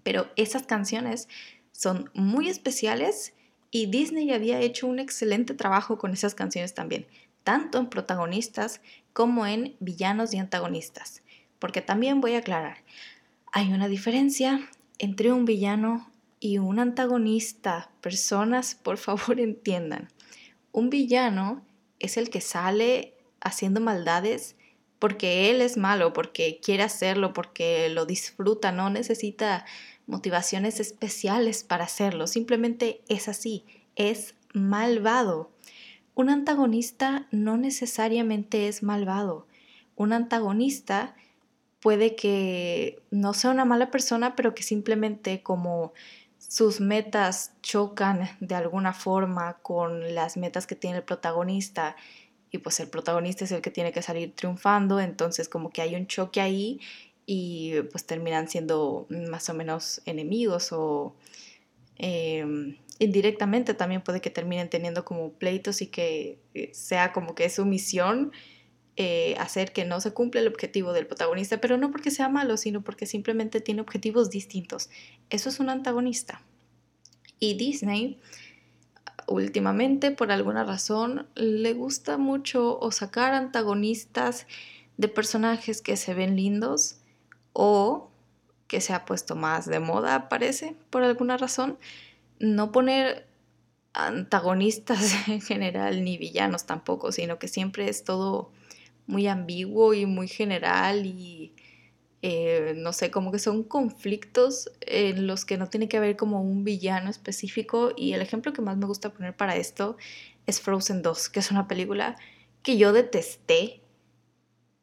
pero 0.02 0.28
esas 0.36 0.64
canciones 0.64 1.28
son 1.72 2.10
muy 2.14 2.50
especiales 2.50 3.34
y 3.72 3.88
Disney 3.88 4.32
había 4.32 4.60
hecho 4.60 4.88
un 4.88 5.00
excelente 5.00 5.54
trabajo 5.54 5.98
con 5.98 6.14
esas 6.14 6.36
canciones 6.36 6.74
también. 6.74 7.08
tanto 7.44 7.78
en 7.78 7.90
protagonistas 7.90 8.80
como 9.12 9.46
en 9.46 9.76
villanos 9.82 10.34
y 10.34 10.38
antagonistas. 10.38 11.24
Porque 11.60 11.82
también 11.82 12.22
voy 12.22 12.36
a 12.36 12.38
aclarar, 12.38 12.78
hay 13.52 13.74
una 13.74 13.90
diferencia 13.90 14.70
entre 14.98 15.34
un 15.34 15.44
villano 15.44 16.10
y 16.40 16.58
un 16.58 16.80
antagonista. 16.80 17.92
Personas, 18.00 18.76
por 18.76 18.98
favor, 18.98 19.40
entiendan. 19.42 20.08
Un 20.72 20.90
villano 20.90 21.66
es 22.00 22.18
el 22.18 22.30
que 22.30 22.42
sale 22.42 23.14
haciendo 23.42 23.82
maldades 23.82 24.56
porque 25.04 25.52
él 25.52 25.60
es 25.60 25.76
malo, 25.76 26.14
porque 26.14 26.62
quiere 26.64 26.82
hacerlo, 26.82 27.34
porque 27.34 27.90
lo 27.90 28.06
disfruta, 28.06 28.72
no 28.72 28.90
necesita 28.90 29.66
motivaciones 30.08 30.80
especiales 30.80 31.66
para 31.66 31.84
hacerlo, 31.84 32.26
simplemente 32.26 33.02
es 33.10 33.28
así, 33.28 33.66
es 33.98 34.36
malvado. 34.54 35.52
Un 36.16 36.30
antagonista 36.30 37.28
no 37.32 37.58
necesariamente 37.58 38.70
es 38.70 38.82
malvado. 38.82 39.46
Un 39.98 40.14
antagonista 40.14 41.18
puede 41.82 42.16
que 42.16 43.02
no 43.12 43.34
sea 43.34 43.52
una 43.52 43.66
mala 43.66 43.92
persona, 43.92 44.38
pero 44.38 44.56
que 44.56 44.64
simplemente 44.64 45.44
como 45.44 45.92
sus 46.38 46.80
metas 46.80 47.52
chocan 47.62 48.30
de 48.40 48.56
alguna 48.56 48.94
forma 48.94 49.58
con 49.64 50.16
las 50.16 50.38
metas 50.38 50.66
que 50.66 50.76
tiene 50.76 51.00
el 51.00 51.04
protagonista 51.04 51.98
y 52.54 52.60
pues 52.60 52.80
el 52.80 52.88
protagonista 52.88 53.46
es 53.46 53.52
el 53.52 53.62
que 53.62 53.72
tiene 53.72 53.92
que 53.92 54.04
salir 54.04 54.36
triunfando, 54.36 55.00
entonces 55.00 55.50
como 55.50 55.72
que 55.72 55.82
hay 55.82 55.96
un 55.96 56.06
choque 56.06 56.40
ahí 56.40 56.80
y 57.26 57.82
pues 57.92 58.06
terminan 58.06 58.48
siendo 58.48 59.08
más 59.10 59.50
o 59.50 59.56
menos 59.56 60.04
enemigos 60.06 60.72
o 60.72 61.16
em, 61.98 62.78
indirectamente 63.00 63.74
también 63.74 64.04
puede 64.04 64.22
que 64.22 64.30
terminen 64.30 64.70
teniendo 64.70 65.04
como 65.04 65.32
pleitos 65.34 65.82
y 65.82 65.88
que 65.88 66.38
eh, 66.54 66.70
sea 66.74 67.12
como 67.12 67.34
que 67.34 67.46
es 67.46 67.56
su 67.56 67.66
misión 67.66 68.32
eh, 68.98 69.36
hacer 69.40 69.74
que 69.74 69.84
no 69.84 70.00
se 70.00 70.14
cumpla 70.14 70.42
el 70.42 70.48
objetivo 70.48 70.94
del 70.94 71.08
protagonista, 71.08 71.60
pero 71.60 71.78
no 71.78 71.90
porque 71.90 72.12
sea 72.12 72.30
malo, 72.30 72.58
sino 72.58 72.84
porque 72.84 73.08
simplemente 73.08 73.62
tiene 73.62 73.82
objetivos 73.82 74.30
distintos. 74.30 74.92
Eso 75.32 75.50
es 75.50 75.60
un 75.60 75.72
antagonista. 75.72 76.44
Y 77.40 77.56
Disney 77.56 78.20
últimamente, 79.34 80.12
por 80.12 80.32
alguna 80.32 80.64
razón, 80.64 81.28
le 81.36 81.74
gusta 81.74 82.18
mucho 82.18 82.80
o 82.80 82.92
sacar 82.92 83.34
antagonistas 83.34 84.48
de 84.98 85.08
personajes 85.08 85.82
que 85.82 85.98
se 85.98 86.14
ven 86.14 86.36
lindos 86.36 86.98
o 87.54 88.10
que 88.68 88.82
se 88.82 88.94
ha 88.94 89.06
puesto 89.06 89.36
más 89.36 89.66
de 89.66 89.80
moda, 89.80 90.30
parece, 90.30 90.76
por 90.90 91.04
alguna 91.04 91.38
razón, 91.38 91.78
no 92.40 92.72
poner 92.72 93.28
antagonistas 93.94 95.14
en 95.28 95.42
general 95.42 96.04
ni 96.04 96.18
villanos 96.18 96.66
tampoco, 96.66 97.12
sino 97.12 97.40
que 97.40 97.48
siempre 97.48 97.90
es 97.90 98.04
todo 98.04 98.52
muy 99.06 99.28
ambiguo 99.28 99.94
y 99.94 100.06
muy 100.06 100.28
general 100.28 101.06
y 101.06 101.54
eh, 102.26 102.74
no 102.78 102.94
sé, 102.94 103.12
como 103.12 103.34
que 103.34 103.38
son 103.38 103.64
conflictos 103.64 104.72
en 104.80 105.28
los 105.28 105.44
que 105.44 105.58
no 105.58 105.68
tiene 105.68 105.90
que 105.90 105.98
haber 105.98 106.16
como 106.16 106.42
un 106.42 106.64
villano 106.64 107.10
específico 107.10 107.92
y 107.98 108.14
el 108.14 108.22
ejemplo 108.22 108.54
que 108.54 108.62
más 108.62 108.78
me 108.78 108.86
gusta 108.86 109.12
poner 109.12 109.36
para 109.36 109.58
esto 109.58 109.98
es 110.48 110.62
Frozen 110.62 111.02
2, 111.02 111.28
que 111.28 111.42
es 111.42 111.52
una 111.52 111.68
película 111.68 112.16
que 112.62 112.78
yo 112.78 112.94
detesté 112.94 113.82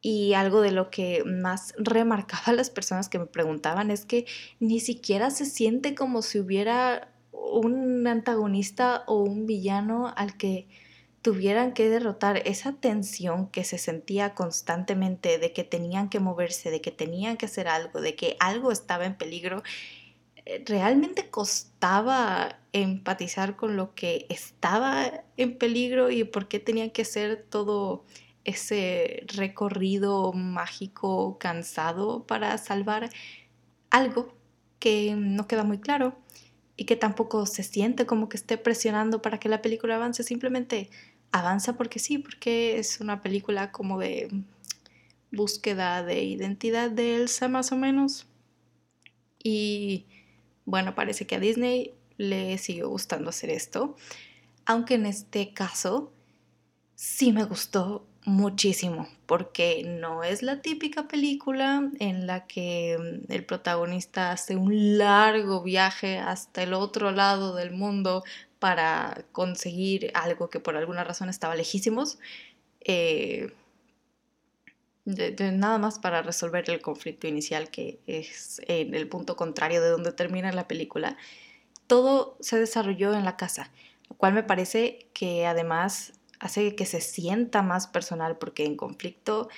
y 0.01 0.35
algo 0.35 0.61
de 0.61 0.71
lo 0.71 0.91
que 0.91 1.23
más 1.23 1.73
remarcaba 1.79 2.43
a 2.45 2.53
las 2.53 2.69
personas 2.69 3.09
que 3.09 3.17
me 3.17 3.25
preguntaban 3.25 3.89
es 3.89 4.05
que 4.05 4.27
ni 4.59 4.79
siquiera 4.79 5.31
se 5.31 5.47
siente 5.47 5.95
como 5.95 6.21
si 6.21 6.39
hubiera 6.39 7.11
un 7.31 8.05
antagonista 8.05 9.03
o 9.07 9.23
un 9.23 9.47
villano 9.47 10.13
al 10.15 10.37
que 10.37 10.67
tuvieran 11.21 11.73
que 11.73 11.89
derrotar 11.89 12.41
esa 12.45 12.73
tensión 12.73 13.47
que 13.47 13.63
se 13.63 13.77
sentía 13.77 14.33
constantemente 14.33 15.37
de 15.37 15.53
que 15.53 15.63
tenían 15.63 16.09
que 16.09 16.19
moverse, 16.19 16.71
de 16.71 16.81
que 16.81 16.91
tenían 16.91 17.37
que 17.37 17.45
hacer 17.45 17.67
algo, 17.67 18.01
de 18.01 18.15
que 18.15 18.35
algo 18.39 18.71
estaba 18.71 19.05
en 19.05 19.15
peligro, 19.15 19.61
eh, 20.45 20.63
realmente 20.65 21.29
costaba 21.29 22.59
empatizar 22.73 23.55
con 23.55 23.77
lo 23.77 23.93
que 23.93 24.25
estaba 24.29 25.23
en 25.37 25.57
peligro 25.57 26.09
y 26.09 26.23
por 26.23 26.47
qué 26.47 26.59
tenían 26.59 26.89
que 26.89 27.03
hacer 27.03 27.45
todo 27.49 28.05
ese 28.43 29.23
recorrido 29.27 30.33
mágico 30.33 31.37
cansado 31.37 32.25
para 32.25 32.57
salvar 32.57 33.09
algo 33.91 34.33
que 34.79 35.15
no 35.15 35.47
queda 35.47 35.63
muy 35.63 35.79
claro 35.79 36.17
y 36.75 36.85
que 36.85 36.95
tampoco 36.95 37.45
se 37.45 37.61
siente 37.61 38.07
como 38.07 38.27
que 38.27 38.37
esté 38.37 38.57
presionando 38.57 39.21
para 39.21 39.39
que 39.39 39.49
la 39.49 39.61
película 39.61 39.97
avance, 39.97 40.23
simplemente 40.23 40.89
avanza 41.31 41.77
porque 41.77 41.99
sí, 41.99 42.17
porque 42.17 42.77
es 42.77 42.99
una 42.99 43.21
película 43.21 43.71
como 43.71 43.99
de 43.99 44.29
búsqueda 45.31 46.03
de 46.03 46.23
identidad 46.23 46.91
de 46.91 47.15
Elsa 47.15 47.47
más 47.47 47.71
o 47.71 47.77
menos. 47.77 48.27
Y 49.43 50.05
bueno, 50.65 50.93
parece 50.93 51.25
que 51.25 51.35
a 51.35 51.39
Disney 51.39 51.93
le 52.17 52.57
siguió 52.57 52.89
gustando 52.89 53.29
hacer 53.29 53.49
esto, 53.49 53.95
aunque 54.65 54.95
en 54.95 55.05
este 55.05 55.53
caso 55.53 56.11
sí 56.95 57.31
me 57.31 57.45
gustó 57.45 58.05
muchísimo, 58.25 59.07
porque 59.25 59.83
no 59.83 60.23
es 60.23 60.43
la 60.43 60.61
típica 60.61 61.07
película 61.07 61.89
en 61.99 62.27
la 62.27 62.45
que 62.45 62.97
mm, 62.99 63.31
el 63.31 63.45
protagonista 63.45 64.31
hace 64.31 64.55
un 64.55 64.99
largo 64.99 65.63
viaje 65.63 66.19
hasta 66.19 66.61
el 66.61 66.73
otro 66.73 67.11
lado 67.11 67.55
del 67.55 67.71
mundo 67.71 68.23
para 68.61 69.25
conseguir 69.31 70.11
algo 70.13 70.51
que 70.51 70.59
por 70.59 70.77
alguna 70.77 71.03
razón 71.03 71.29
estaba 71.29 71.55
lejísimos, 71.55 72.19
eh, 72.81 73.51
nada 75.05 75.79
más 75.79 75.97
para 75.97 76.21
resolver 76.21 76.69
el 76.69 76.79
conflicto 76.79 77.25
inicial 77.25 77.71
que 77.71 77.99
es 78.05 78.61
en 78.67 78.93
el 78.93 79.09
punto 79.09 79.35
contrario 79.35 79.81
de 79.81 79.89
donde 79.89 80.11
termina 80.11 80.51
la 80.51 80.67
película. 80.67 81.17
Todo 81.87 82.37
se 82.39 82.59
desarrolló 82.59 83.15
en 83.15 83.25
la 83.25 83.35
casa, 83.35 83.71
lo 84.07 84.15
cual 84.15 84.33
me 84.33 84.43
parece 84.43 85.09
que 85.15 85.47
además 85.47 86.13
hace 86.39 86.75
que 86.75 86.85
se 86.85 87.01
sienta 87.01 87.63
más 87.63 87.87
personal 87.87 88.37
porque 88.37 88.65
en 88.65 88.77
conflicto, 88.77 89.49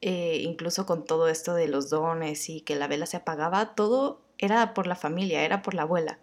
eh, 0.00 0.40
incluso 0.42 0.86
con 0.86 1.04
todo 1.04 1.28
esto 1.28 1.54
de 1.54 1.68
los 1.68 1.88
dones 1.88 2.48
y 2.48 2.62
que 2.62 2.74
la 2.74 2.88
vela 2.88 3.06
se 3.06 3.18
apagaba, 3.18 3.76
todo 3.76 4.22
era 4.38 4.74
por 4.74 4.88
la 4.88 4.96
familia, 4.96 5.44
era 5.44 5.62
por 5.62 5.74
la 5.74 5.82
abuela. 5.82 6.18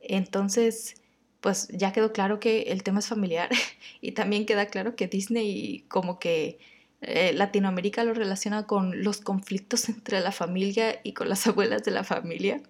Entonces, 0.00 0.94
pues 1.40 1.68
ya 1.68 1.92
quedó 1.92 2.12
claro 2.12 2.40
que 2.40 2.62
el 2.62 2.82
tema 2.82 2.98
es 3.00 3.06
familiar 3.06 3.48
y 4.00 4.12
también 4.12 4.46
queda 4.46 4.66
claro 4.66 4.96
que 4.96 5.06
Disney 5.06 5.84
como 5.88 6.18
que 6.18 6.58
eh, 7.00 7.32
Latinoamérica 7.32 8.02
lo 8.02 8.12
relaciona 8.12 8.66
con 8.66 9.04
los 9.04 9.20
conflictos 9.20 9.88
entre 9.88 10.20
la 10.20 10.32
familia 10.32 11.00
y 11.04 11.12
con 11.12 11.28
las 11.28 11.46
abuelas 11.46 11.84
de 11.84 11.92
la 11.92 12.04
familia, 12.04 12.60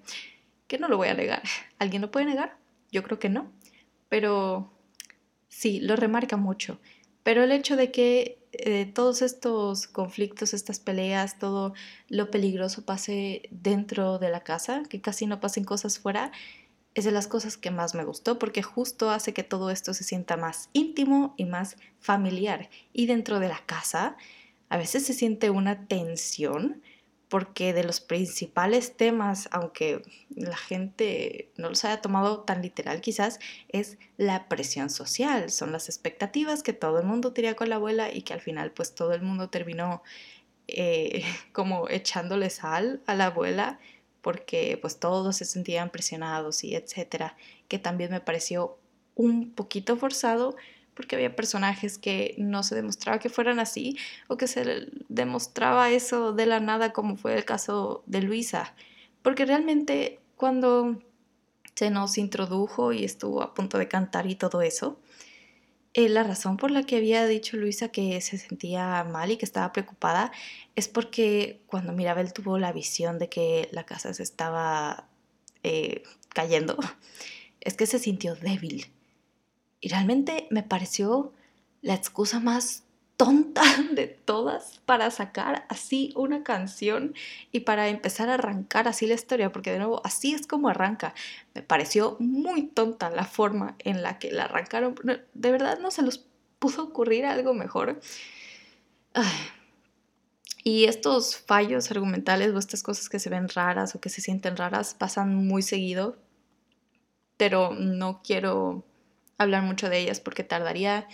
que 0.67 0.79
no 0.79 0.89
lo 0.89 0.97
voy 0.97 1.09
a 1.09 1.15
negar. 1.15 1.43
¿Alguien 1.79 2.03
lo 2.03 2.11
puede 2.11 2.27
negar? 2.27 2.57
Yo 2.93 3.03
creo 3.03 3.19
que 3.19 3.29
no, 3.29 3.51
pero 4.09 4.71
sí, 5.49 5.81
lo 5.81 5.97
remarca 5.97 6.37
mucho. 6.37 6.79
Pero 7.23 7.43
el 7.43 7.53
hecho 7.53 7.77
de 7.77 7.91
que 7.91 8.39
eh, 8.53 8.87
todos 8.87 9.21
estos 9.23 9.87
conflictos, 9.87 10.55
estas 10.55 10.81
peleas, 10.81 11.39
todo 11.39 11.75
lo 12.09 12.31
peligroso 12.31 12.85
pase 12.85 13.43
dentro 13.51 14.19
de 14.19 14.31
la 14.31 14.41
casa, 14.43 14.83
que 14.89 15.01
casi 15.01 15.27
no 15.27 15.41
pasen 15.41 15.65
cosas 15.65 15.99
fuera, 15.99 16.33
es 16.99 17.05
de 17.05 17.13
las 17.13 17.29
cosas 17.29 17.57
que 17.57 17.71
más 17.71 17.95
me 17.95 18.05
gustó 18.05 18.39
porque 18.39 18.63
justo 18.63 19.11
hace 19.11 19.33
que 19.33 19.45
todo 19.45 19.71
esto 19.71 19.95
se 19.95 20.05
sienta 20.05 20.37
más 20.37 20.69
íntimo 20.73 21.35
y 21.37 21.45
más 21.45 21.77
familiar. 22.01 22.71
Y 22.93 23.07
dentro 23.07 23.41
de 23.41 23.49
la 23.49 23.61
casa 23.67 24.17
a 24.69 24.77
veces 24.77 25.07
se 25.07 25.15
siente 25.15 25.51
una 25.51 25.87
tensión 25.87 26.83
porque 27.29 27.75
de 27.75 27.85
los 27.85 28.01
principales 28.01 28.97
temas, 28.97 29.49
aunque 29.53 30.03
la 30.31 30.57
gente 30.57 31.53
no 31.57 31.69
los 31.69 31.85
haya 31.85 32.01
tomado 32.01 32.41
tan 32.41 32.63
literal 32.63 33.01
quizás, 33.01 33.39
es 33.69 33.99
la 34.17 34.49
presión 34.49 34.89
social, 34.89 35.51
son 35.51 35.71
las 35.71 35.89
expectativas 35.89 36.63
que 36.63 36.73
todo 36.73 36.99
el 36.99 37.07
mundo 37.07 37.33
tenía 37.33 37.55
con 37.55 37.69
la 37.69 37.77
abuela 37.77 38.13
y 38.13 38.23
que 38.23 38.33
al 38.33 38.41
final 38.41 38.73
pues 38.73 38.95
todo 38.95 39.13
el 39.13 39.23
mundo 39.23 39.51
terminó 39.51 40.03
eh, 40.69 41.23
como 41.53 41.89
echándole 41.89 42.51
sal 42.51 43.03
a 43.07 43.15
la 43.15 43.27
abuela 43.27 43.79
porque 44.29 44.77
pues 44.79 45.01
todos 45.01 45.37
se 45.37 45.47
sentían 45.47 45.89
presionados 45.89 46.63
y 46.63 46.75
etcétera, 46.75 47.35
que 47.67 47.79
también 47.79 48.11
me 48.11 48.21
pareció 48.21 48.77
un 49.15 49.55
poquito 49.55 49.97
forzado 49.97 50.55
porque 50.93 51.17
había 51.17 51.35
personajes 51.35 51.97
que 51.97 52.35
no 52.37 52.63
se 52.63 52.75
demostraba 52.75 53.21
que 53.21 53.31
fueran 53.31 53.59
así 53.59 53.97
o 54.27 54.37
que 54.37 54.47
se 54.47 54.91
demostraba 55.09 55.89
eso 55.89 56.35
de 56.35 56.45
la 56.45 56.61
nada 56.61 56.93
como 56.93 57.17
fue 57.17 57.37
el 57.37 57.47
caso 57.47 58.03
de 58.05 58.21
Luisa, 58.21 58.75
porque 59.23 59.47
realmente 59.47 60.21
cuando 60.37 61.03
se 61.75 61.89
nos 61.89 62.19
introdujo 62.19 62.93
y 62.93 63.05
estuvo 63.05 63.41
a 63.41 63.55
punto 63.55 63.79
de 63.79 63.89
cantar 63.89 64.27
y 64.27 64.35
todo 64.35 64.61
eso, 64.61 65.01
eh, 65.99 66.09
la 66.09 66.23
razón 66.23 66.57
por 66.57 66.71
la 66.71 66.85
que 66.85 66.97
había 66.97 67.27
dicho 67.27 67.57
Luisa 67.57 67.89
que 67.89 68.21
se 68.21 68.39
sentía 68.39 69.03
mal 69.03 69.33
y 69.33 69.37
que 69.37 69.45
estaba 69.45 69.73
preocupada 69.73 70.31
es 70.77 70.87
porque 70.87 71.61
cuando 71.67 71.93
Mirabel 71.93 72.33
tuvo 72.33 72.57
la 72.57 72.71
visión 72.71 73.19
de 73.19 73.29
que 73.29 73.69
la 73.73 73.85
casa 73.85 74.15
se 74.15 74.23
estaba 74.23 75.09
eh, 75.65 76.05
cayendo, 76.29 76.77
es 77.61 77.75
que 77.75 77.87
se 77.87 77.99
sintió 77.99 78.37
débil. 78.37 78.93
Y 79.81 79.89
realmente 79.89 80.47
me 80.51 80.63
pareció 80.63 81.33
la 81.83 81.95
excusa 81.95 82.39
más 82.39 82.85
tonta 83.19 83.63
de 83.93 84.07
todas 84.07 84.81
para 84.87 85.11
sacar 85.11 85.67
así 85.69 86.15
una 86.17 86.43
canción 86.43 87.15
y 87.53 87.61
para 87.61 87.89
empezar 87.89 88.31
a 88.31 88.35
arrancar 88.35 88.89
así 88.89 89.07
la 89.07 89.15
historia, 89.15 89.53
porque 89.53 89.73
de 89.73 89.79
nuevo 89.79 90.01
así 90.05 90.33
es 90.33 90.47
como 90.47 90.71
arranca. 90.71 91.15
Me 91.55 91.63
pareció 91.63 92.17
muy 92.21 92.69
tonta 92.69 93.11
la 93.11 93.25
forma 93.25 93.77
en 93.81 94.03
la 94.03 94.19
que 94.19 94.33
la 94.33 94.45
arrancaron. 94.45 94.95
De 95.35 95.53
verdad 95.53 95.79
no 95.81 95.91
se 95.91 96.03
los 96.03 96.27
pudo 96.59 96.85
ocurrir 96.85 97.27
algo 97.27 97.53
mejor. 97.53 98.01
Y 100.63 100.85
estos 100.85 101.37
fallos 101.37 101.91
argumentales 101.91 102.53
o 102.55 102.59
estas 102.59 102.83
cosas 102.83 103.09
que 103.09 103.19
se 103.19 103.31
ven 103.31 103.49
raras 103.49 103.95
o 103.95 104.01
que 104.01 104.11
se 104.11 104.21
sienten 104.21 104.57
raras 104.57 104.95
pasan 104.95 105.35
muy 105.35 105.63
seguido, 105.63 106.17
pero 107.37 107.75
no 107.75 108.23
quiero 108.23 108.85
hablar 109.39 109.63
mucho 109.63 109.89
de 109.89 109.99
ellas 109.99 110.21
porque 110.21 110.45
tardaría 110.45 111.09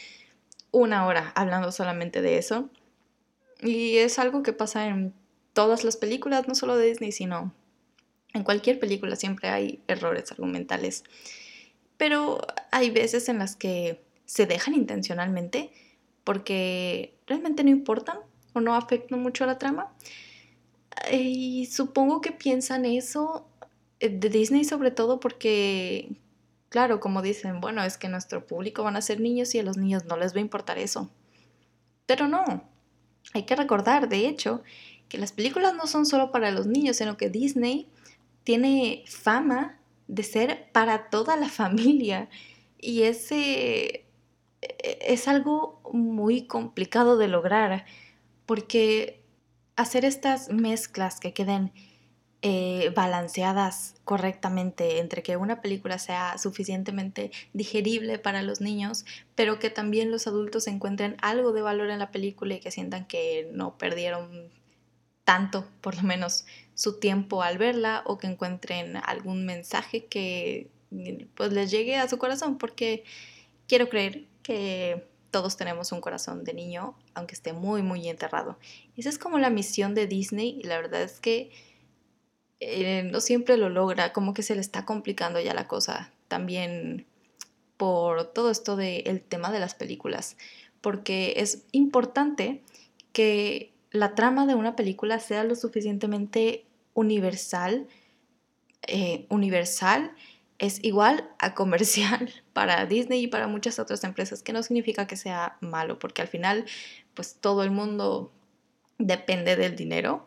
una 0.75 1.07
hora 1.07 1.33
hablando 1.35 1.73
solamente 1.73 2.21
de 2.21 2.39
eso. 2.39 2.69
Y 3.63 3.97
es 3.99 4.19
algo 4.19 4.43
que 4.43 4.53
pasa 4.53 4.87
en 4.89 5.15
todas 5.53 5.85
las 5.85 5.97
películas, 5.97 6.49
no 6.49 6.55
solo 6.55 6.77
de 6.77 6.87
Disney, 6.89 7.13
sino 7.13 7.55
en 8.35 8.43
cualquier 8.43 8.79
película 8.81 9.17
siempre 9.17 9.49
hay 9.49 9.81
errores 9.87 10.31
argumentales. 10.33 11.05
Pero 11.97 12.41
hay 12.73 12.91
veces 12.91 13.29
en 13.29 13.39
las 13.39 13.57
que 13.57 14.03
se 14.27 14.47
dejan 14.47 14.75
intencionalmente 14.75 15.71
porque 16.25 17.15
realmente 17.27 17.63
no 17.63 17.71
importan 17.71 18.19
o 18.53 18.61
no 18.61 18.75
afectan 18.75 19.23
mucho 19.23 19.45
a 19.45 19.47
la 19.47 19.59
trama. 19.59 19.93
Y 21.13 21.67
supongo 21.67 22.21
que 22.21 22.33
piensan 22.33 22.85
eso 22.85 23.47
eh, 24.01 24.09
de 24.09 24.29
Disney 24.29 24.65
sobre 24.65 24.91
todo 24.91 25.21
porque 25.21 26.11
Claro, 26.75 26.99
como 26.99 27.23
dicen, 27.23 27.61
bueno, 27.61 27.85
es 27.85 27.99
que 27.99 28.09
nuestro 28.09 28.49
público 28.49 28.83
van 28.83 28.97
a 28.97 29.01
ser 29.01 29.21
niños 29.21 29.55
y 29.55 29.61
a 29.61 29.63
los 29.63 29.77
niños 29.77 30.07
no 30.07 30.17
les 30.17 30.35
va 30.35 30.39
a 30.39 30.41
importar 30.41 30.77
eso. 30.77 31.09
Pero 32.05 32.27
no, 32.27 32.69
hay 33.33 33.45
que 33.45 33.55
recordar, 33.55 34.09
de 34.09 34.27
hecho, 34.27 34.61
que 35.09 35.17
las 35.17 35.31
películas 35.31 35.75
no 35.75 35.87
son 35.87 36.05
solo 36.05 36.33
para 36.33 36.51
los 36.51 36.67
niños, 36.67 36.97
sino 36.97 37.17
que 37.17 37.31
Disney 37.31 37.89
tiene 38.43 39.05
fama 39.07 39.79
de 40.09 40.25
ser 40.25 40.69
para 40.73 41.11
toda 41.11 41.37
la 41.37 41.49
familia. 41.61 42.29
Y 42.81 43.03
ese 43.03 44.05
e, 44.61 44.99
es 45.01 45.29
algo 45.29 45.81
muy 45.93 46.49
complicado 46.49 47.17
de 47.19 47.29
lograr, 47.29 47.85
porque 48.47 49.23
hacer 49.77 50.05
estas 50.05 50.51
mezclas 50.51 51.21
que 51.21 51.33
queden 51.33 51.73
eh, 52.47 52.93
balanceadas 52.95 53.95
correctamente 54.05 54.99
entre 54.99 55.23
que 55.23 55.39
una 55.39 55.63
película 55.63 55.99
sea 55.99 56.37
suficientemente 56.37 57.31
digerible 57.55 58.19
para 58.19 58.43
los 58.43 58.61
niños, 58.61 59.07
pero 59.35 59.59
que 59.59 59.71
también 59.71 60.11
los 60.11 60.27
adultos 60.27 60.67
encuentren 60.67 61.17
algo 61.23 61.53
de 61.53 61.63
valor 61.63 61.89
en 61.89 62.01
la 62.01 62.11
película 62.11 62.53
y 62.53 62.61
que 62.61 62.71
sientan 62.71 63.07
que 63.07 63.49
no 63.55 63.79
perdieron 63.79 64.51
tanto, 65.25 65.67
por 65.81 65.97
lo 65.97 66.03
menos, 66.03 66.45
su 66.75 67.01
tiempo 67.01 67.43
al 67.43 67.57
verla 67.57 68.03
o 68.05 68.19
que 68.19 68.27
encuentren 68.27 68.99
algún 68.99 69.47
mensaje 69.47 70.05
que 70.05 70.69
pues 71.35 71.51
les 71.51 71.71
llegue 71.71 71.97
a 71.97 72.11
su 72.11 72.19
corazón, 72.19 72.59
porque 72.59 73.05
quiero 73.67 73.89
creer 73.89 74.27
que 74.43 75.09
todos 75.31 75.57
tenemos 75.57 75.93
un 75.93 76.03
corazón 76.03 76.45
de 76.45 76.53
niño, 76.53 76.95
aunque 77.15 77.33
esté 77.33 77.55
muy, 77.55 77.81
muy 77.81 78.07
enterrado. 78.07 78.59
Esa 78.99 79.09
es 79.09 79.19
como 79.19 79.39
la 79.39 79.49
misión 79.49 79.95
de 79.95 80.07
Disney 80.07 80.59
y 80.61 80.65
la 80.65 80.77
verdad 80.77 81.01
es 81.01 81.21
que 81.21 81.51
eh, 82.67 83.03
no 83.11 83.21
siempre 83.21 83.57
lo 83.57 83.69
logra, 83.69 84.13
como 84.13 84.35
que 84.35 84.43
se 84.43 84.55
le 84.55 84.61
está 84.61 84.85
complicando 84.85 85.41
ya 85.41 85.55
la 85.55 85.69
cosa 85.69 86.13
también 86.29 87.07
por 87.77 88.33
todo 88.33 88.51
esto 88.51 88.77
del 88.77 89.21
tema 89.23 89.53
de 89.53 89.61
las 89.61 89.75
películas, 89.75 90.37
porque 90.81 91.35
es 91.37 91.65
importante 91.73 92.63
que 93.13 93.73
la 93.91 94.15
trama 94.15 94.47
de 94.47 94.55
una 94.55 94.77
película 94.77 95.19
sea 95.21 95.45
lo 95.45 95.55
suficientemente 95.57 96.65
universal, 96.95 97.87
eh, 98.87 99.27
universal 99.29 100.13
es 100.59 100.83
igual 100.83 101.31
a 101.39 101.55
comercial 101.55 102.31
para 102.53 102.87
Disney 102.87 103.25
y 103.25 103.27
para 103.27 103.47
muchas 103.47 103.79
otras 103.79 104.05
empresas, 104.05 104.43
que 104.43 104.53
no 104.53 104.63
significa 104.63 105.07
que 105.07 105.17
sea 105.17 105.59
malo, 105.61 105.99
porque 105.99 106.23
al 106.23 106.29
final, 106.29 106.65
pues 107.15 107.37
todo 107.41 107.63
el 107.63 107.71
mundo 107.71 108.33
depende 108.99 109.57
del 109.57 109.77
dinero, 109.77 110.27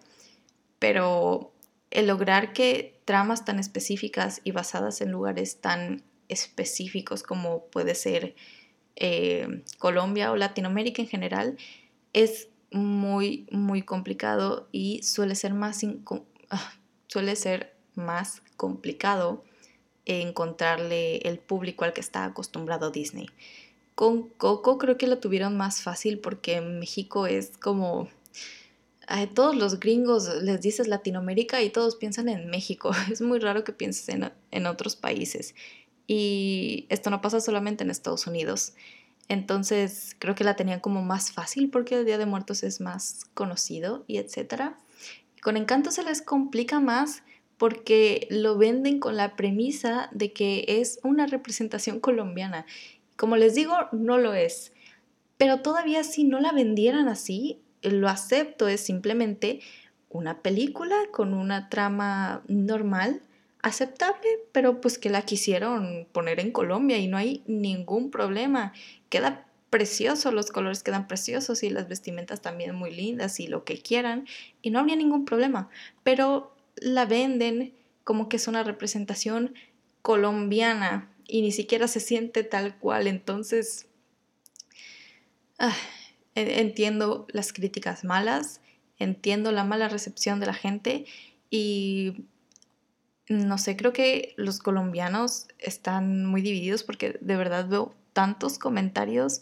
pero 0.79 1.51
el 1.91 2.07
lograr 2.07 2.53
que 2.53 2.99
tramas 3.05 3.45
tan 3.45 3.59
específicas 3.59 4.41
y 4.43 4.51
basadas 4.51 5.01
en 5.01 5.11
lugares 5.11 5.61
tan 5.61 6.03
específicos 6.27 7.23
como 7.23 7.65
puede 7.67 7.95
ser 7.95 8.35
eh, 8.95 9.63
Colombia 9.77 10.31
o 10.31 10.35
Latinoamérica 10.35 11.01
en 11.01 11.07
general 11.07 11.57
es 12.13 12.49
muy 12.71 13.47
muy 13.51 13.81
complicado 13.81 14.67
y 14.71 15.01
suele 15.03 15.35
ser 15.35 15.53
más 15.53 15.81
ah, 16.49 16.73
suele 17.07 17.35
ser 17.35 17.75
más 17.95 18.41
complicado 18.57 19.43
encontrarle 20.05 21.17
el 21.17 21.39
público 21.39 21.83
al 21.83 21.93
que 21.93 22.01
está 22.01 22.23
acostumbrado 22.23 22.91
Disney. 22.91 23.27
Con 23.95 24.29
Coco 24.29 24.77
creo 24.77 24.97
que 24.97 25.07
lo 25.07 25.19
tuvieron 25.19 25.57
más 25.57 25.81
fácil 25.81 26.19
porque 26.19 26.61
México 26.61 27.27
es 27.27 27.57
como 27.57 28.09
todos 29.33 29.55
los 29.55 29.79
gringos 29.79 30.27
les 30.43 30.61
dices 30.61 30.87
Latinoamérica 30.87 31.61
y 31.61 31.69
todos 31.69 31.95
piensan 31.95 32.29
en 32.29 32.49
México. 32.49 32.91
Es 33.11 33.21
muy 33.21 33.39
raro 33.39 33.63
que 33.63 33.71
pienses 33.71 34.09
en, 34.51 34.65
otros 34.65 34.95
países. 34.95 35.55
Y 36.07 36.85
esto 36.89 37.09
no 37.09 37.21
pasa 37.21 37.39
solamente 37.39 37.83
en 37.83 37.89
Estados 37.89 38.27
Unidos. 38.27 38.73
Entonces 39.29 40.15
creo 40.19 40.35
que 40.35 40.43
la 40.43 40.55
tenían 40.55 40.79
como 40.79 41.01
más 41.01 41.31
fácil 41.31 41.69
porque 41.69 41.95
el 41.95 42.05
Día 42.05 42.17
de 42.17 42.25
Muertos 42.25 42.63
es 42.63 42.79
más 42.79 43.25
conocido 43.33 44.03
y 44.07 44.17
etcétera. 44.17 44.77
Con 45.41 45.57
Encanto 45.57 45.91
se 45.91 46.03
les 46.03 46.21
complica 46.21 46.79
más 46.79 47.23
porque 47.57 48.27
lo 48.29 48.57
venden 48.57 48.99
con 48.99 49.17
la 49.17 49.35
premisa 49.35 50.09
de 50.11 50.31
que 50.31 50.65
es 50.67 50.99
una 51.03 51.27
representación 51.27 51.99
colombiana. 51.99 52.65
Como 53.15 53.35
les 53.35 53.55
digo, 53.55 53.73
no 53.91 54.17
lo 54.17 54.33
es. 54.33 54.73
Pero 55.37 55.61
todavía 55.61 56.03
si 56.03 56.23
no 56.23 56.39
la 56.39 56.51
vendieran 56.51 57.07
así, 57.07 57.61
lo 57.81 58.09
acepto, 58.09 58.67
es 58.67 58.81
simplemente 58.81 59.61
una 60.09 60.41
película 60.41 60.95
con 61.11 61.33
una 61.33 61.69
trama 61.69 62.43
normal, 62.47 63.21
aceptable, 63.61 64.27
pero 64.51 64.81
pues 64.81 64.97
que 64.97 65.09
la 65.09 65.23
quisieron 65.23 66.07
poner 66.11 66.39
en 66.39 66.51
Colombia 66.51 66.97
y 66.97 67.07
no 67.07 67.17
hay 67.17 67.43
ningún 67.47 68.11
problema. 68.11 68.73
Queda 69.09 69.47
precioso, 69.69 70.31
los 70.31 70.51
colores 70.51 70.83
quedan 70.83 71.07
preciosos 71.07 71.63
y 71.63 71.69
las 71.69 71.87
vestimentas 71.87 72.41
también 72.41 72.75
muy 72.75 72.91
lindas 72.93 73.39
y 73.39 73.47
lo 73.47 73.63
que 73.65 73.81
quieran 73.81 74.25
y 74.61 74.69
no 74.69 74.79
habría 74.79 74.95
ningún 74.95 75.25
problema, 75.25 75.69
pero 76.03 76.55
la 76.77 77.05
venden 77.05 77.73
como 78.03 78.29
que 78.29 78.37
es 78.37 78.47
una 78.47 78.63
representación 78.63 79.53
colombiana 80.01 81.11
y 81.27 81.41
ni 81.41 81.51
siquiera 81.51 81.87
se 81.87 81.99
siente 81.99 82.43
tal 82.43 82.77
cual, 82.77 83.07
entonces... 83.07 83.87
Ah, 85.59 85.75
entiendo 86.41 87.27
las 87.31 87.53
críticas 87.53 88.03
malas, 88.03 88.61
entiendo 88.99 89.51
la 89.51 89.63
mala 89.63 89.89
recepción 89.89 90.39
de 90.39 90.45
la 90.45 90.53
gente 90.53 91.05
y 91.49 92.25
no 93.29 93.57
sé, 93.57 93.75
creo 93.75 93.93
que 93.93 94.33
los 94.37 94.59
colombianos 94.59 95.47
están 95.59 96.25
muy 96.25 96.41
divididos 96.41 96.83
porque 96.83 97.17
de 97.19 97.35
verdad 97.35 97.67
veo 97.67 97.93
tantos 98.13 98.57
comentarios 98.57 99.41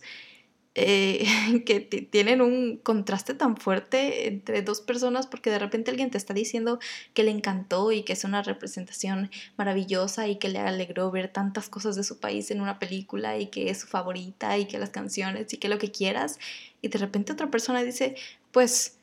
eh, 0.76 1.26
que 1.66 1.80
tienen 1.80 2.42
un 2.42 2.78
contraste 2.78 3.34
tan 3.34 3.56
fuerte 3.56 4.28
entre 4.28 4.62
dos 4.62 4.82
personas 4.82 5.26
porque 5.26 5.50
de 5.50 5.58
repente 5.58 5.90
alguien 5.90 6.12
te 6.12 6.18
está 6.18 6.34
diciendo 6.34 6.80
que 7.14 7.24
le 7.24 7.32
encantó 7.32 7.94
y 7.94 8.04
que 8.04 8.14
es 8.14 8.26
una 8.26 8.44
representación 8.44 9.32
maravillosa 9.58 10.28
y 10.28 10.38
que 10.38 10.50
le 10.50 10.60
alegró 10.60 11.10
ver 11.12 11.30
tantas 11.30 11.70
cosas 11.70 11.96
de 11.96 12.04
su 12.04 12.20
país 12.20 12.52
en 12.52 12.60
una 12.60 12.78
película 12.78 13.38
y 13.38 13.48
que 13.48 13.70
es 13.70 13.80
su 13.80 13.88
favorita 13.88 14.58
y 14.58 14.66
que 14.66 14.78
las 14.78 14.90
canciones 14.90 15.54
y 15.54 15.58
que 15.58 15.70
lo 15.70 15.78
que 15.78 15.92
quieras 15.92 16.40
y 16.82 16.90
de 16.90 17.00
repente 17.00 17.32
otra 17.32 17.50
persona 17.50 17.82
dice 17.82 18.16
pues 18.52 18.98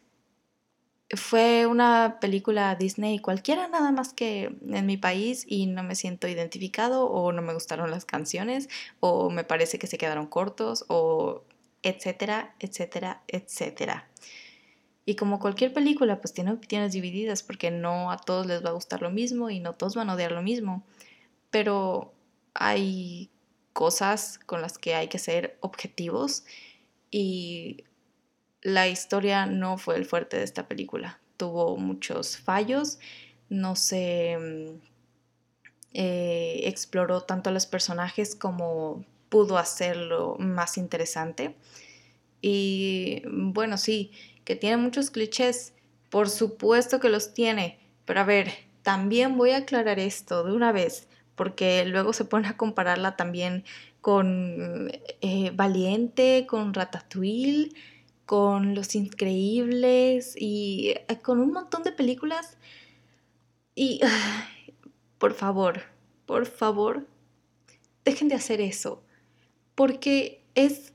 fue 1.15 1.67
una 1.67 2.19
película 2.21 2.75
Disney 2.75 3.19
cualquiera 3.19 3.69
nada 3.69 3.93
más 3.93 4.13
que 4.13 4.55
en 4.67 4.87
mi 4.87 4.97
país 4.99 5.45
y 5.47 5.67
no 5.67 5.83
me 5.83 5.95
siento 5.95 6.29
identificado 6.29 7.07
o 7.07 7.33
no 7.33 7.41
me 7.41 7.55
gustaron 7.55 7.91
las 7.91 8.05
canciones 8.05 8.69
o 9.01 9.31
me 9.31 9.45
parece 9.45 9.79
que 9.79 9.87
se 9.87 9.99
quedaron 9.99 10.27
cortos 10.27 10.85
o 10.89 11.45
etcétera, 11.83 12.55
etcétera, 12.61 13.23
etcétera. 13.29 14.09
Y 15.05 15.17
como 15.17 15.41
cualquier 15.41 15.73
película, 15.73 16.21
pues 16.21 16.33
tiene 16.33 16.53
opiniones 16.53 16.93
divididas 16.93 17.43
porque 17.43 17.71
no 17.71 18.13
a 18.13 18.19
todos 18.19 18.47
les 18.47 18.65
va 18.65 18.71
a 18.71 18.75
gustar 18.75 19.03
lo 19.03 19.11
mismo 19.11 19.51
y 19.51 19.59
no 19.59 19.75
todos 19.75 19.97
van 19.97 20.11
a 20.11 20.15
odiar 20.15 20.33
lo 20.33 20.43
mismo. 20.43 20.85
Pero 21.51 22.15
hay 22.55 23.31
cosas 23.73 24.39
con 24.47 24.63
las 24.63 24.79
que 24.79 24.95
hay 24.95 25.09
que 25.09 25.19
ser 25.19 25.57
objetivos 25.61 26.45
y 27.11 27.85
la 28.63 28.89
historia 28.89 29.47
no 29.47 29.77
fue 29.77 29.97
el 29.97 30.05
fuerte 30.05 30.37
de 30.39 30.45
esta 30.45 30.69
película. 30.69 31.21
Tuvo 31.37 31.77
muchos 31.77 32.37
fallos, 32.37 33.01
no 33.49 33.75
se 33.75 34.39
mm, 34.39 34.81
eh, 35.95 36.61
exploró 36.65 37.23
tanto 37.23 37.51
a 37.51 37.53
los 37.53 37.67
personajes 37.67 38.37
como 38.37 39.05
pudo 39.33 39.57
hacerlo 39.57 40.37
más 40.39 40.77
interesante. 40.77 41.57
Y 42.43 43.23
bueno, 43.27 43.79
sí, 43.79 44.13
que 44.45 44.57
tiene 44.57 44.77
muchos 44.77 45.11
clichés, 45.11 45.73
por 46.11 46.29
supuesto 46.29 47.01
que 47.01 47.09
los 47.09 47.33
tiene, 47.33 47.79
pero 48.05 48.21
a 48.21 48.25
ver, 48.25 48.53
también 48.83 49.39
voy 49.39 49.53
a 49.53 49.59
aclarar 49.59 49.99
esto 49.99 50.45
de 50.45 50.53
una 50.53 50.71
vez, 50.71 51.09
porque 51.35 51.87
luego 51.87 52.13
se 52.13 52.27
pone 52.27 52.47
a 52.47 52.59
compararla 52.59 53.17
también 53.17 53.65
con 54.03 54.91
eh, 55.23 55.51
Valiente, 55.55 56.45
con 56.47 56.75
Ratatouille, 56.75 57.73
con 58.27 58.75
Los 58.75 58.95
Increíbles 58.95 60.35
y 60.39 60.93
eh, 61.09 61.23
con 61.23 61.41
un 61.41 61.53
montón 61.53 61.85
de 61.85 61.93
películas. 61.93 62.59
Y 63.75 63.99
por 65.17 65.33
favor, 65.33 65.85
por 66.27 66.45
favor, 66.45 67.07
dejen 68.05 68.29
de 68.29 68.35
hacer 68.35 68.61
eso, 68.61 69.03
porque 69.75 70.45
es 70.55 70.93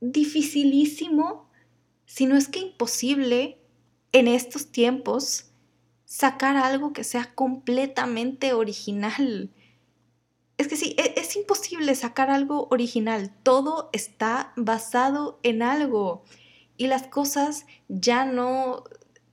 dificilísimo, 0.00 1.48
si 2.06 2.26
no 2.26 2.36
es 2.36 2.48
que 2.48 2.60
imposible, 2.60 3.58
en 4.12 4.28
estos 4.28 4.72
tiempos 4.72 5.46
sacar 6.04 6.56
algo 6.56 6.92
que 6.92 7.04
sea 7.04 7.34
completamente 7.34 8.52
original. 8.52 9.50
Es 10.58 10.68
que 10.68 10.76
sí, 10.76 10.94
es, 10.98 11.12
es, 11.16 11.36
imposible 11.36 11.94
sacar 11.94 12.30
algo 12.30 12.66
original. 12.70 13.32
Todo 13.42 13.88
está 13.92 14.52
basado 14.56 15.38
en 15.42 15.62
algo. 15.62 16.24
Y 16.76 16.88
las 16.88 17.06
cosas 17.06 17.66
ya 17.88 18.24
no 18.24 18.84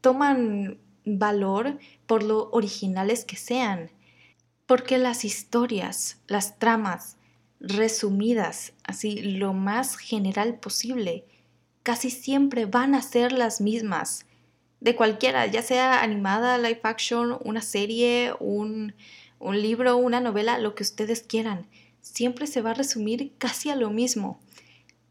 toman 0.02 0.80
valor 1.04 1.80
por 2.06 2.24
lo 2.24 2.50
originales 2.52 3.26
que 3.26 3.36
sean. 3.36 3.91
Porque 4.67 4.98
las 4.98 5.26
historias, 5.26 6.22
las 6.28 6.60
tramas, 6.60 7.16
resumidas, 7.60 8.74
así 8.84 9.22
lo 9.22 9.54
más 9.54 9.98
general 9.98 10.56
posible, 10.60 11.26
casi 11.84 12.10
siempre 12.10 12.65
van 12.65 12.96
a 12.96 13.02
ser 13.02 13.32
las 13.32 13.62
mismas. 13.62 14.26
De 14.80 14.96
cualquiera, 14.96 15.46
ya 15.48 15.62
sea 15.62 16.02
animada, 16.04 16.58
live 16.58 16.82
action, 16.84 17.38
una 17.43 17.62
serie, 17.62 18.34
un, 18.39 18.93
un 19.39 19.62
libro, 19.62 19.98
una 19.98 20.20
novela, 20.20 20.60
lo 20.60 20.76
que 20.76 20.84
ustedes 20.84 21.24
quieran. 21.24 21.67
Siempre 22.02 22.46
se 22.46 22.62
va 22.62 22.72
a 22.72 22.76
resumir 22.76 23.34
casi 23.38 23.70
a 23.70 23.76
lo 23.76 23.89
mismo. 23.89 24.39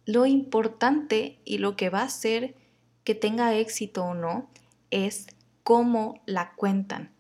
Lo 0.05 0.25
importante 0.25 1.39
y 1.45 1.59
lo 1.59 1.77
que 1.77 1.91
va 1.91 2.03
a 2.03 2.05
hacer 2.05 2.55
que 3.03 3.15
tenga 3.15 3.57
éxito 3.57 4.05
o 4.05 4.15
no 4.15 4.49
es 4.91 5.27
cómo 5.65 6.21
la 6.27 6.53
cuentan. 6.55 7.11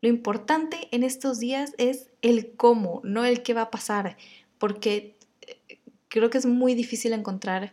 Lo 0.00 0.08
importante 0.08 0.88
en 0.90 1.04
estos 1.04 1.38
días 1.38 1.72
es 1.78 2.10
el 2.20 2.52
cómo, 2.56 3.00
no 3.04 3.24
el 3.24 3.42
qué 3.42 3.54
va 3.54 3.62
a 3.62 3.70
pasar 3.70 4.16
porque 4.58 5.16
eh, 5.42 5.78
creo 6.08 6.30
que 6.30 6.38
es 6.38 6.46
muy 6.46 6.74
difícil 6.74 7.12
encontrar 7.12 7.72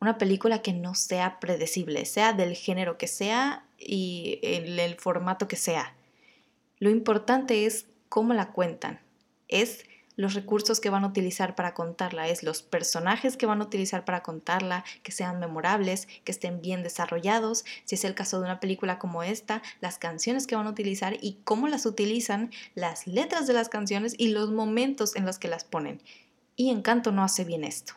una 0.00 0.18
película 0.18 0.62
que 0.62 0.72
no 0.72 0.94
sea 0.94 1.40
predecible, 1.40 2.04
sea 2.04 2.32
del 2.32 2.54
género 2.54 2.98
que 2.98 3.08
sea 3.08 3.66
y 3.78 4.38
en 4.42 4.78
el 4.78 4.96
formato 4.96 5.48
que 5.48 5.56
sea. 5.56 5.96
Lo 6.78 6.90
importante 6.90 7.66
es 7.66 7.86
cómo 8.08 8.34
la 8.34 8.52
cuentan, 8.52 9.00
es 9.48 9.84
los 10.16 10.34
recursos 10.34 10.80
que 10.80 10.90
van 10.90 11.04
a 11.04 11.08
utilizar 11.08 11.54
para 11.54 11.74
contarla, 11.74 12.28
es 12.28 12.42
los 12.42 12.62
personajes 12.62 13.36
que 13.36 13.46
van 13.46 13.60
a 13.60 13.64
utilizar 13.64 14.04
para 14.04 14.22
contarla, 14.22 14.84
que 15.02 15.12
sean 15.12 15.38
memorables, 15.38 16.08
que 16.24 16.32
estén 16.32 16.62
bien 16.62 16.82
desarrollados, 16.82 17.64
si 17.84 17.94
es 17.94 18.04
el 18.04 18.14
caso 18.14 18.38
de 18.38 18.46
una 18.46 18.58
película 18.58 18.98
como 18.98 19.22
esta, 19.22 19.62
las 19.80 19.98
canciones 19.98 20.46
que 20.46 20.56
van 20.56 20.66
a 20.66 20.70
utilizar 20.70 21.16
y 21.20 21.38
cómo 21.44 21.68
las 21.68 21.86
utilizan, 21.86 22.50
las 22.74 23.06
letras 23.06 23.46
de 23.46 23.52
las 23.52 23.68
canciones 23.68 24.14
y 24.16 24.28
los 24.28 24.50
momentos 24.50 25.14
en 25.16 25.26
los 25.26 25.38
que 25.38 25.48
las 25.48 25.64
ponen. 25.64 26.02
Y 26.56 26.70
Encanto 26.70 27.12
no 27.12 27.22
hace 27.22 27.44
bien 27.44 27.62
esto. 27.62 27.92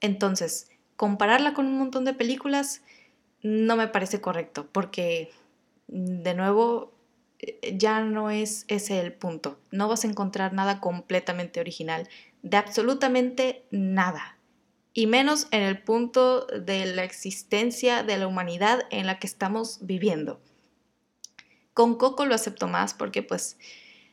Entonces, 0.00 0.70
compararla 0.96 1.52
con 1.52 1.66
un 1.66 1.78
montón 1.78 2.04
de 2.04 2.14
películas 2.14 2.82
no 3.42 3.76
me 3.76 3.88
parece 3.88 4.20
correcto, 4.20 4.66
porque 4.72 5.30
de 5.88 6.34
nuevo 6.34 6.95
ya 7.74 8.00
no 8.00 8.30
es 8.30 8.64
ese 8.68 9.00
el 9.00 9.12
punto. 9.12 9.58
No 9.70 9.88
vas 9.88 10.04
a 10.04 10.08
encontrar 10.08 10.52
nada 10.52 10.80
completamente 10.80 11.60
original, 11.60 12.08
de 12.42 12.56
absolutamente 12.56 13.64
nada. 13.70 14.38
Y 14.92 15.06
menos 15.06 15.48
en 15.50 15.62
el 15.62 15.82
punto 15.82 16.46
de 16.46 16.86
la 16.86 17.04
existencia 17.04 18.02
de 18.02 18.16
la 18.16 18.26
humanidad 18.26 18.80
en 18.90 19.06
la 19.06 19.18
que 19.18 19.26
estamos 19.26 19.78
viviendo. 19.82 20.40
Con 21.74 21.96
Coco 21.96 22.24
lo 22.24 22.34
acepto 22.34 22.68
más 22.68 22.94
porque 22.94 23.22
pues 23.22 23.58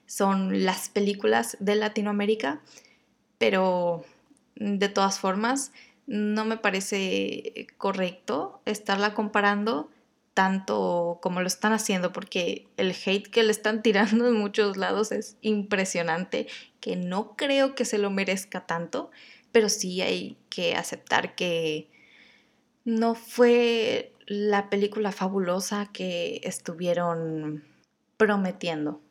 son 0.05 0.65
las 0.65 0.89
películas 0.89 1.55
de 1.61 1.75
Latinoamérica, 1.75 2.61
pero 3.37 4.03
de 4.55 4.89
todas 4.89 5.19
formas 5.19 5.71
no 6.05 6.43
me 6.43 6.57
parece 6.57 7.67
correcto 7.77 8.61
estarla 8.65 9.13
comparando 9.13 9.89
tanto 10.33 11.19
como 11.21 11.41
lo 11.41 11.47
están 11.47 11.73
haciendo, 11.73 12.11
porque 12.11 12.67
el 12.77 12.95
hate 13.05 13.27
que 13.27 13.43
le 13.43 13.51
están 13.51 13.81
tirando 13.83 14.27
en 14.27 14.35
muchos 14.35 14.77
lados 14.77 15.11
es 15.11 15.37
impresionante, 15.41 16.47
que 16.79 16.95
no 16.95 17.35
creo 17.35 17.75
que 17.75 17.85
se 17.85 17.97
lo 17.97 18.09
merezca 18.09 18.65
tanto, 18.65 19.11
pero 19.51 19.69
sí 19.69 20.01
hay 20.01 20.37
que 20.49 20.75
aceptar 20.75 21.35
que 21.35 21.89
no 22.85 23.15
fue 23.15 24.13
la 24.25 24.69
película 24.69 25.11
fabulosa 25.11 25.89
que 25.93 26.41
estuvieron 26.43 27.63
prometiendo. 28.17 29.01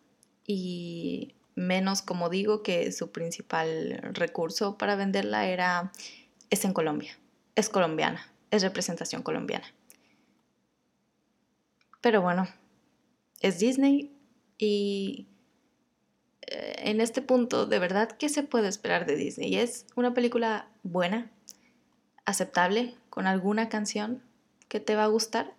Y 0.47 1.35
menos, 1.55 2.03
como 2.03 2.29
digo, 2.29 2.63
que 2.63 2.93
su 2.93 3.13
principal 3.13 4.01
recurso 4.13 4.77
para 4.79 4.97
venderla 4.97 5.47
era 5.47 5.93
es 6.51 6.65
en 6.65 6.73
Colombia, 6.73 7.19
es 7.55 7.69
colombiana, 7.69 8.33
es 8.51 8.63
representación 8.63 9.23
colombiana. 9.23 9.67
Pero 12.03 12.21
bueno, 12.21 12.47
es 13.41 13.59
Disney 13.59 14.13
y 14.59 15.29
eh, 16.43 16.75
en 16.79 17.01
este 17.01 17.23
punto, 17.23 17.65
de 17.65 17.79
verdad, 17.79 18.11
¿qué 18.19 18.29
se 18.29 18.43
puede 18.43 18.69
esperar 18.69 19.07
de 19.07 19.17
Disney? 19.17 19.57
Es 19.57 19.87
una 19.95 20.13
película 20.13 20.69
buena, 20.83 21.31
aceptable, 22.27 22.97
con 23.09 23.27
alguna 23.27 23.69
canción 23.69 24.23
que 24.69 24.81
te 24.81 24.97
va 24.97 25.05
a 25.05 25.09
gustar, 25.09 25.55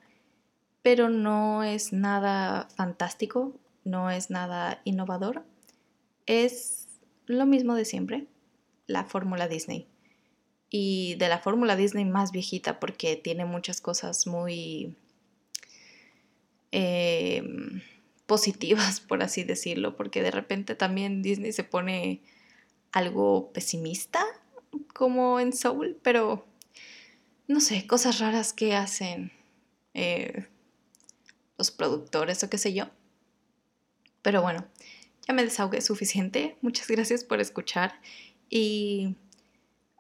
pero 0.82 1.10
no 1.10 1.64
es 1.64 1.94
nada 1.94 2.68
fantástico, 2.76 3.58
no 3.86 4.12
es 4.12 4.30
nada 4.30 4.82
innovador. 4.84 5.46
Es 6.26 6.88
lo 7.26 7.46
mismo 7.46 7.74
de 7.76 7.86
siempre, 7.86 8.28
la 8.86 9.06
fórmula 9.06 9.48
Disney. 9.48 9.88
Y 10.70 11.16
de 11.16 11.30
la 11.30 11.40
fórmula 11.40 11.78
Disney 11.78 12.04
más 12.04 12.32
viejita 12.32 12.82
porque 12.82 13.16
tiene 13.16 13.46
muchas 13.46 13.80
cosas 13.80 14.28
muy 14.28 14.98
Em, 16.76 17.84
positivas, 18.26 19.00
por 19.00 19.22
así 19.22 19.44
decirlo, 19.44 19.96
porque 19.96 20.24
de 20.24 20.32
repente 20.32 20.74
también 20.74 21.22
Disney 21.22 21.54
se 21.54 21.64
pone 21.64 22.24
algo 22.92 23.54
pesimista, 23.54 24.26
como 24.92 25.40
en 25.40 25.54
Soul, 25.54 26.00
pero 26.02 26.48
no 27.48 27.60
sé, 27.60 27.86
cosas 27.86 28.18
raras 28.18 28.54
que 28.54 28.74
hacen 28.76 29.32
eh, 29.94 30.48
los 31.60 31.70
productores 31.70 32.44
o 32.44 32.50
qué 32.50 32.58
sé 32.58 32.74
yo. 32.74 32.90
Pero 34.24 34.42
bueno, 34.42 34.66
ya 35.28 35.36
me 35.36 35.44
desahogué 35.44 35.80
suficiente. 35.80 36.58
Muchas 36.62 36.88
gracias 36.88 37.24
por 37.24 37.40
escuchar 37.40 38.02
y 38.50 39.16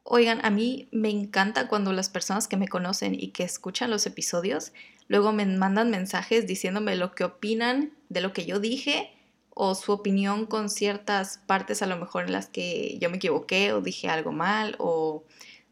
Oigan, 0.03 0.45
a 0.45 0.49
mí 0.49 0.89
me 0.91 1.09
encanta 1.09 1.67
cuando 1.67 1.93
las 1.93 2.09
personas 2.09 2.47
que 2.47 2.57
me 2.57 2.67
conocen 2.67 3.15
y 3.15 3.29
que 3.29 3.43
escuchan 3.43 3.89
los 3.89 4.05
episodios 4.05 4.73
luego 5.07 5.31
me 5.31 5.45
mandan 5.45 5.91
mensajes 5.91 6.47
diciéndome 6.47 6.95
lo 6.95 7.13
que 7.13 7.23
opinan 7.23 7.93
de 8.09 8.21
lo 8.21 8.33
que 8.33 8.45
yo 8.45 8.59
dije 8.59 9.11
o 9.49 9.75
su 9.75 9.91
opinión 9.91 10.45
con 10.45 10.69
ciertas 10.69 11.39
partes 11.45 11.81
a 11.81 11.87
lo 11.87 11.97
mejor 11.97 12.25
en 12.25 12.33
las 12.33 12.47
que 12.47 12.97
yo 12.99 13.09
me 13.09 13.17
equivoqué 13.17 13.71
o 13.73 13.81
dije 13.81 14.09
algo 14.09 14.31
mal 14.31 14.75
o 14.79 15.23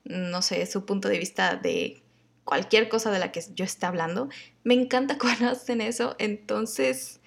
no 0.03 0.41
sé, 0.41 0.65
su 0.65 0.85
punto 0.85 1.09
de 1.09 1.19
vista 1.19 1.55
de 1.55 2.01
cualquier 2.43 2.89
cosa 2.89 3.11
de 3.11 3.19
la 3.19 3.31
que 3.31 3.43
yo 3.53 3.65
esté 3.65 3.85
hablando. 3.85 4.29
Me 4.63 4.73
encanta 4.73 5.17
cuando 5.19 5.49
hacen 5.49 5.81
eso, 5.81 6.15
entonces, 6.19 7.19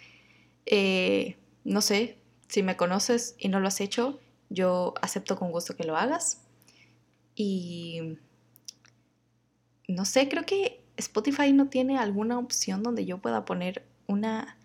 eh, 0.66 1.36
no 1.64 1.80
sé, 1.80 2.18
si 2.48 2.62
me 2.62 2.76
conoces 2.76 3.34
y 3.38 3.48
no 3.48 3.60
lo 3.60 3.68
has 3.68 3.80
hecho, 3.80 4.20
yo 4.50 4.94
acepto 5.02 5.36
con 5.36 5.50
gusto 5.50 5.76
que 5.76 5.84
lo 5.84 5.96
hagas. 5.96 6.43
Y 7.34 8.18
no 9.88 10.04
sé, 10.04 10.28
creo 10.28 10.44
que 10.44 10.84
Spotify 10.96 11.52
no 11.52 11.68
tiene 11.68 11.98
alguna 11.98 12.38
opción 12.38 12.82
donde 12.82 13.04
yo 13.04 13.18
pueda 13.18 13.44
poner 13.44 13.84
una 14.06 14.56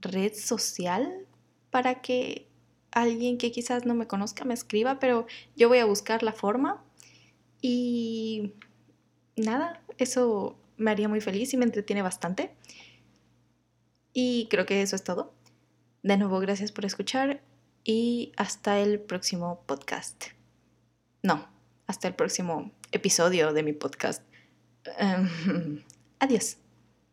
red 0.00 0.32
social 0.34 1.26
para 1.70 2.00
que 2.00 2.48
alguien 2.90 3.38
que 3.38 3.50
quizás 3.50 3.86
no 3.86 3.94
me 3.94 4.06
conozca 4.06 4.44
me 4.44 4.54
escriba, 4.54 4.98
pero 4.98 5.26
yo 5.56 5.68
voy 5.68 5.78
a 5.78 5.84
buscar 5.84 6.22
la 6.22 6.32
forma 6.32 6.82
y 7.60 8.52
nada, 9.36 9.82
eso 9.98 10.56
me 10.76 10.90
haría 10.90 11.08
muy 11.08 11.20
feliz 11.20 11.52
y 11.54 11.56
me 11.56 11.64
entretiene 11.64 12.02
bastante. 12.02 12.54
Y 14.12 14.46
creo 14.50 14.66
que 14.66 14.82
eso 14.82 14.94
es 14.94 15.02
todo. 15.02 15.32
De 16.02 16.16
nuevo, 16.16 16.38
gracias 16.38 16.70
por 16.70 16.84
escuchar 16.84 17.42
y 17.82 18.32
hasta 18.36 18.78
el 18.78 19.00
próximo 19.00 19.62
podcast. 19.66 20.26
No, 21.22 21.48
hasta 21.86 22.08
el 22.08 22.14
próximo 22.14 22.72
episodio 22.92 23.52
de 23.52 23.62
mi 23.62 23.72
podcast. 23.72 24.22
Em, 24.98 25.82
adiós. 26.18 26.63